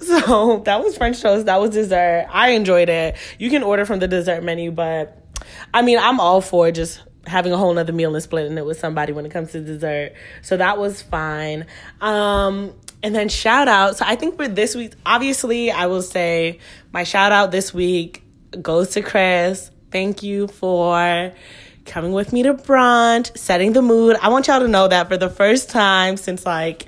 So 0.00 0.62
that 0.64 0.82
was 0.82 0.96
French 0.96 1.20
toast. 1.20 1.46
That 1.46 1.60
was 1.60 1.70
dessert. 1.70 2.26
I 2.30 2.50
enjoyed 2.50 2.88
it. 2.88 3.16
You 3.38 3.48
can 3.48 3.62
order 3.62 3.84
from 3.86 4.00
the 4.00 4.08
dessert 4.08 4.42
menu, 4.42 4.72
but 4.72 5.22
I 5.72 5.82
mean, 5.82 5.98
I'm 5.98 6.18
all 6.20 6.40
for 6.40 6.70
just 6.70 7.02
having 7.26 7.52
a 7.52 7.56
whole 7.56 7.72
nother 7.72 7.92
meal 7.92 8.14
and 8.14 8.22
splitting 8.22 8.58
it 8.58 8.66
with 8.66 8.78
somebody 8.78 9.12
when 9.12 9.24
it 9.24 9.30
comes 9.30 9.52
to 9.52 9.60
dessert. 9.60 10.14
So 10.42 10.56
that 10.56 10.78
was 10.78 11.00
fine. 11.00 11.66
Um, 12.00 12.74
and 13.04 13.14
then 13.14 13.28
shout 13.28 13.68
out. 13.68 13.98
So 13.98 14.06
I 14.08 14.16
think 14.16 14.36
for 14.36 14.48
this 14.48 14.74
week, 14.74 14.94
obviously, 15.04 15.70
I 15.70 15.86
will 15.86 16.00
say 16.00 16.58
my 16.90 17.04
shout 17.04 17.32
out 17.32 17.52
this 17.52 17.74
week 17.74 18.24
goes 18.60 18.92
to 18.92 19.02
Chris. 19.02 19.70
Thank 19.92 20.22
you 20.22 20.48
for 20.48 21.32
coming 21.84 22.12
with 22.12 22.32
me 22.32 22.44
to 22.44 22.54
brunch, 22.54 23.36
setting 23.36 23.74
the 23.74 23.82
mood. 23.82 24.16
I 24.22 24.30
want 24.30 24.46
y'all 24.46 24.60
to 24.60 24.68
know 24.68 24.88
that 24.88 25.08
for 25.08 25.18
the 25.18 25.28
first 25.28 25.68
time 25.68 26.16
since 26.16 26.46
like 26.46 26.86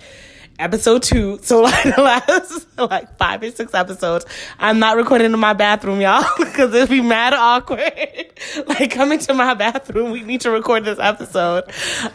episode 0.59 1.03
two, 1.03 1.39
so 1.43 1.61
like 1.63 1.83
the 1.83 2.03
last 2.03 2.67
like 2.79 3.17
five 3.17 3.43
or 3.43 3.51
six 3.51 3.75
episodes, 3.75 4.27
I'm 4.59 4.79
not 4.79 4.97
recording 4.97 5.33
in 5.33 5.39
my 5.39 5.53
bathroom, 5.53 6.01
y'all, 6.01 6.25
because 6.39 6.75
it'd 6.75 6.89
be 6.89 7.01
mad 7.01 7.35
awkward. 7.35 7.83
like 8.67 8.91
come 8.91 9.13
into 9.13 9.35
my 9.35 9.55
bathroom, 9.55 10.11
we 10.11 10.23
need 10.23 10.41
to 10.43 10.51
record 10.51 10.85
this 10.85 10.99
episode. 10.99 11.65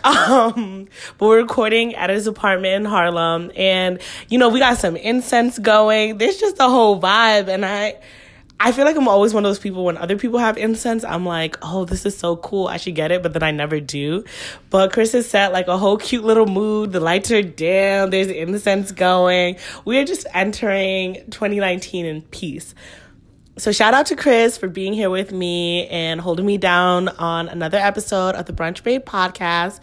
Um, 0.03 0.87
but 1.17 1.25
we're 1.25 1.41
recording 1.41 1.95
at 1.95 2.09
his 2.09 2.27
apartment 2.27 2.73
in 2.73 2.85
Harlem, 2.85 3.51
and 3.55 3.99
you 4.29 4.37
know 4.37 4.49
we 4.49 4.59
got 4.59 4.77
some 4.77 4.95
incense 4.95 5.59
going. 5.59 6.17
There's 6.17 6.37
just 6.37 6.57
a 6.59 6.67
whole 6.67 6.99
vibe, 6.99 7.47
and 7.47 7.65
I. 7.65 7.95
I 8.63 8.71
feel 8.73 8.85
like 8.85 8.95
I'm 8.95 9.07
always 9.07 9.33
one 9.33 9.43
of 9.43 9.49
those 9.49 9.57
people 9.57 9.83
when 9.83 9.97
other 9.97 10.15
people 10.17 10.37
have 10.37 10.55
incense, 10.55 11.03
I'm 11.03 11.25
like, 11.25 11.57
oh, 11.63 11.83
this 11.83 12.05
is 12.05 12.15
so 12.15 12.35
cool. 12.35 12.67
I 12.67 12.77
should 12.77 12.93
get 12.93 13.11
it, 13.11 13.23
but 13.23 13.33
then 13.33 13.41
I 13.41 13.49
never 13.49 13.79
do. 13.79 14.23
But 14.69 14.93
Chris 14.93 15.13
has 15.13 15.27
set 15.27 15.51
like 15.51 15.67
a 15.67 15.79
whole 15.79 15.97
cute 15.97 16.23
little 16.23 16.45
mood. 16.45 16.91
The 16.91 16.99
lights 16.99 17.31
are 17.31 17.41
dim, 17.41 18.11
there's 18.11 18.27
incense 18.27 18.91
going. 18.91 19.57
We 19.83 19.97
are 19.97 20.05
just 20.05 20.27
entering 20.31 21.15
2019 21.31 22.05
in 22.05 22.21
peace. 22.21 22.75
So 23.57 23.71
shout 23.71 23.95
out 23.95 24.05
to 24.07 24.15
Chris 24.15 24.59
for 24.59 24.67
being 24.67 24.93
here 24.93 25.09
with 25.09 25.31
me 25.31 25.87
and 25.87 26.21
holding 26.21 26.45
me 26.45 26.59
down 26.59 27.09
on 27.09 27.49
another 27.49 27.79
episode 27.79 28.35
of 28.35 28.45
the 28.45 28.53
Brunch 28.53 28.83
Babe 28.83 29.03
podcast. 29.03 29.79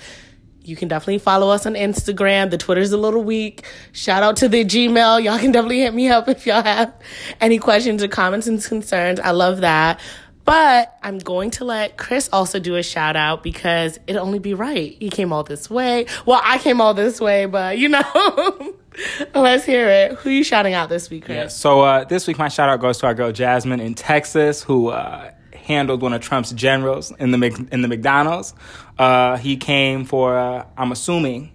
You 0.69 0.77
can 0.77 0.89
definitely 0.89 1.19
follow 1.19 1.49
us 1.49 1.65
on 1.65 1.75
Instagram. 1.75 2.51
The 2.51 2.59
Twitter's 2.59 2.93
a 2.93 2.99
little 2.99 3.25
weak. 3.25 3.65
Shout 3.93 4.23
out 4.23 4.37
to 4.37 4.49
the 4.49 4.65
Gmail. 4.65 5.25
Y'all 5.25 5.39
can 5.39 5.51
definitely 5.51 5.81
hit 5.81 5.95
me 5.95 6.09
up 6.09 6.29
if 6.29 6.47
y'all 6.47 6.63
have 6.63 6.93
any 7.41 7.59
questions 7.59 8.03
or 8.03 8.09
comments 8.09 8.47
and 8.47 8.63
concerns. 8.63 9.19
I 9.19 9.31
love 9.31 9.63
that. 9.63 9.99
But 10.45 10.97
I'm 11.03 11.19
going 11.19 11.51
to 11.53 11.65
let 11.65 11.99
Chris 11.99 12.29
also 12.33 12.59
do 12.59 12.77
a 12.77 12.83
shout 12.83 13.17
out 13.17 13.43
because 13.43 13.99
it'll 14.07 14.25
only 14.25 14.39
be 14.39 14.55
right. 14.55 14.97
He 14.99 15.11
came 15.11 15.33
all 15.33 15.43
this 15.43 15.69
way. 15.69 16.07
Well, 16.25 16.41
I 16.43 16.59
came 16.59 16.81
all 16.81 16.95
this 16.95 17.21
way, 17.21 17.47
but 17.47 17.77
you 17.77 17.91
know, 17.91 18.75
let's 19.35 19.65
hear 19.65 19.89
it. 19.89 20.13
Who 20.13 20.31
are 20.31 20.33
you 20.33 20.45
shouting 20.45 20.73
out 20.73 20.89
this 20.89 21.11
week, 21.11 21.27
Chris? 21.27 21.37
Yeah, 21.37 21.49
so 21.49 21.83
uh, 21.83 22.05
this 22.05 22.27
week, 22.27 22.39
my 22.39 22.49
shout 22.49 22.69
out 22.71 22.81
goes 22.81 22.97
to 22.99 23.07
our 23.07 23.15
girl 23.15 23.31
Jasmine 23.31 23.81
in 23.81 23.95
Texas, 23.95 24.63
who 24.63 24.89
uh, 24.89 25.33
handled 25.69 26.01
one 26.01 26.15
of 26.15 26.21
Trump's 26.21 26.51
generals 26.53 27.13
in 27.13 27.31
the 27.31 27.69
in 27.71 27.83
the 27.83 27.89
McDonald's. 27.89 28.55
Uh, 28.99 29.37
he 29.37 29.57
came 29.57 30.05
for, 30.05 30.37
uh, 30.37 30.67
I'm 30.77 30.91
assuming, 30.91 31.53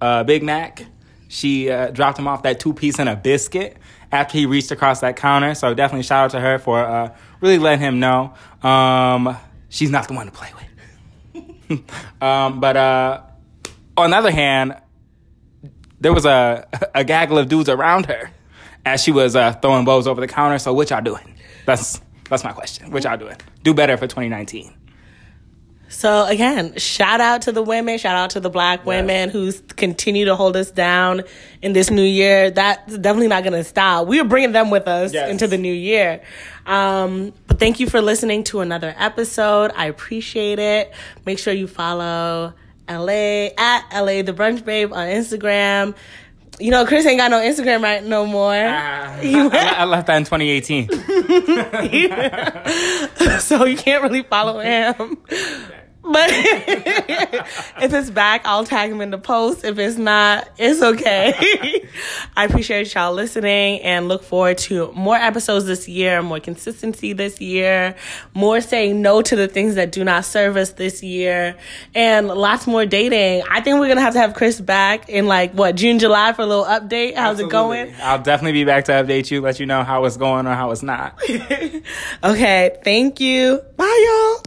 uh, 0.00 0.24
Big 0.24 0.42
Mac. 0.42 0.86
She 1.28 1.70
uh, 1.70 1.90
dropped 1.90 2.18
him 2.18 2.26
off 2.26 2.42
that 2.42 2.58
two 2.58 2.72
piece 2.74 2.98
and 2.98 3.08
a 3.08 3.14
biscuit 3.14 3.76
after 4.10 4.36
he 4.36 4.46
reached 4.46 4.72
across 4.72 5.00
that 5.00 5.14
counter. 5.14 5.54
So 5.54 5.72
definitely 5.74 6.02
shout 6.02 6.24
out 6.24 6.30
to 6.32 6.40
her 6.40 6.58
for 6.58 6.80
uh, 6.80 7.14
really 7.40 7.58
letting 7.58 7.80
him 7.80 8.00
know 8.00 8.34
um, 8.62 9.36
she's 9.68 9.90
not 9.90 10.08
the 10.08 10.14
one 10.14 10.26
to 10.26 10.32
play 10.32 10.48
with. 10.56 11.80
um, 12.22 12.58
but 12.58 12.76
uh, 12.76 13.22
on 13.96 14.10
the 14.10 14.16
other 14.16 14.32
hand, 14.32 14.74
there 16.00 16.12
was 16.12 16.24
a 16.24 16.66
a 16.94 17.04
gaggle 17.04 17.38
of 17.38 17.48
dudes 17.48 17.68
around 17.68 18.06
her 18.06 18.30
as 18.86 19.02
she 19.02 19.12
was 19.12 19.34
throwing 19.60 19.84
bows 19.84 20.08
over 20.08 20.20
the 20.20 20.26
counter. 20.26 20.58
So 20.58 20.72
what 20.72 20.90
y'all 20.90 21.02
doing? 21.02 21.36
That's 21.66 22.00
that's 22.30 22.44
my 22.44 22.52
question. 22.52 22.90
What 22.90 23.04
y'all 23.04 23.16
doing? 23.16 23.36
Do 23.62 23.74
better 23.74 23.96
for 23.96 24.06
2019. 24.06 24.74
So 25.92 26.24
again, 26.26 26.76
shout 26.78 27.20
out 27.20 27.42
to 27.42 27.52
the 27.52 27.62
women, 27.62 27.98
shout 27.98 28.14
out 28.14 28.30
to 28.30 28.40
the 28.40 28.48
black 28.48 28.86
women 28.86 29.28
who 29.28 29.50
continue 29.74 30.24
to 30.26 30.36
hold 30.36 30.56
us 30.56 30.70
down 30.70 31.22
in 31.62 31.72
this 31.72 31.90
new 31.90 32.04
year. 32.04 32.48
That's 32.52 32.96
definitely 32.96 33.26
not 33.26 33.42
going 33.42 33.54
to 33.54 33.64
stop. 33.64 34.06
We 34.06 34.20
are 34.20 34.24
bringing 34.24 34.52
them 34.52 34.70
with 34.70 34.86
us 34.86 35.12
Yes. 35.12 35.28
into 35.28 35.48
the 35.48 35.58
new 35.58 35.72
year. 35.74 36.20
Um, 36.64 37.32
but 37.48 37.58
thank 37.58 37.80
you 37.80 37.88
for 37.88 38.00
listening 38.00 38.44
to 38.44 38.60
another 38.60 38.94
episode. 38.96 39.72
I 39.74 39.86
appreciate 39.86 40.60
it. 40.60 40.92
Make 41.26 41.40
sure 41.40 41.52
you 41.52 41.66
follow 41.66 42.54
LA 42.88 43.48
at 43.58 43.84
LA 43.92 44.22
the 44.22 44.32
Brunch 44.32 44.64
Babe 44.64 44.92
on 44.92 45.08
Instagram. 45.08 45.96
You 46.58 46.70
know, 46.70 46.84
Chris 46.84 47.06
ain't 47.06 47.18
got 47.18 47.30
no 47.30 47.38
Instagram 47.38 47.82
right 47.82 48.04
no 48.04 48.26
more. 48.26 48.54
Ah, 48.54 49.16
I, 49.22 49.74
I 49.78 49.84
left 49.84 50.08
that 50.08 50.16
in 50.16 50.24
2018. 50.24 50.90
so 53.40 53.64
you 53.64 53.76
can't 53.76 54.02
really 54.02 54.22
follow 54.22 54.58
him. 54.58 55.18
But 56.02 56.30
if 56.32 57.92
it's 57.92 58.10
back, 58.10 58.42
I'll 58.46 58.64
tag 58.64 58.90
him 58.90 59.00
in 59.00 59.10
the 59.10 59.18
post. 59.18 59.64
If 59.64 59.78
it's 59.78 59.98
not, 59.98 60.48
it's 60.56 60.82
okay. 60.82 61.86
I 62.36 62.46
appreciate 62.46 62.92
y'all 62.94 63.12
listening 63.12 63.82
and 63.82 64.08
look 64.08 64.22
forward 64.22 64.58
to 64.58 64.90
more 64.92 65.16
episodes 65.16 65.66
this 65.66 65.88
year, 65.88 66.22
more 66.22 66.40
consistency 66.40 67.12
this 67.12 67.40
year, 67.40 67.96
more 68.34 68.62
saying 68.62 69.02
no 69.02 69.20
to 69.20 69.36
the 69.36 69.46
things 69.46 69.74
that 69.74 69.92
do 69.92 70.02
not 70.02 70.24
serve 70.24 70.56
us 70.56 70.72
this 70.72 71.02
year, 71.02 71.56
and 71.94 72.28
lots 72.28 72.66
more 72.66 72.86
dating. 72.86 73.42
I 73.50 73.60
think 73.60 73.78
we're 73.78 73.88
gonna 73.88 74.00
have 74.00 74.14
to 74.14 74.20
have 74.20 74.34
Chris 74.34 74.58
back 74.60 75.10
in 75.10 75.26
like 75.26 75.52
what 75.52 75.74
June, 75.74 75.98
July 75.98 76.32
for 76.32 76.42
a 76.42 76.46
little 76.46 76.64
update. 76.64 77.14
How's 77.14 77.40
it 77.40 77.50
going? 77.50 77.94
I'll 78.00 78.22
definitely 78.22 78.52
be 78.52 78.64
back 78.64 78.86
to 78.86 78.92
update 78.92 79.30
you, 79.30 79.42
let 79.42 79.60
you 79.60 79.66
know 79.66 79.84
how 79.84 80.04
it's 80.06 80.16
going 80.16 80.46
or 80.46 80.54
how 80.54 80.70
it's 80.70 80.82
not. 80.82 81.20
okay, 82.24 82.78
thank 82.82 83.20
you. 83.20 83.60
Bye, 83.76 84.06
y'all. 84.08 84.42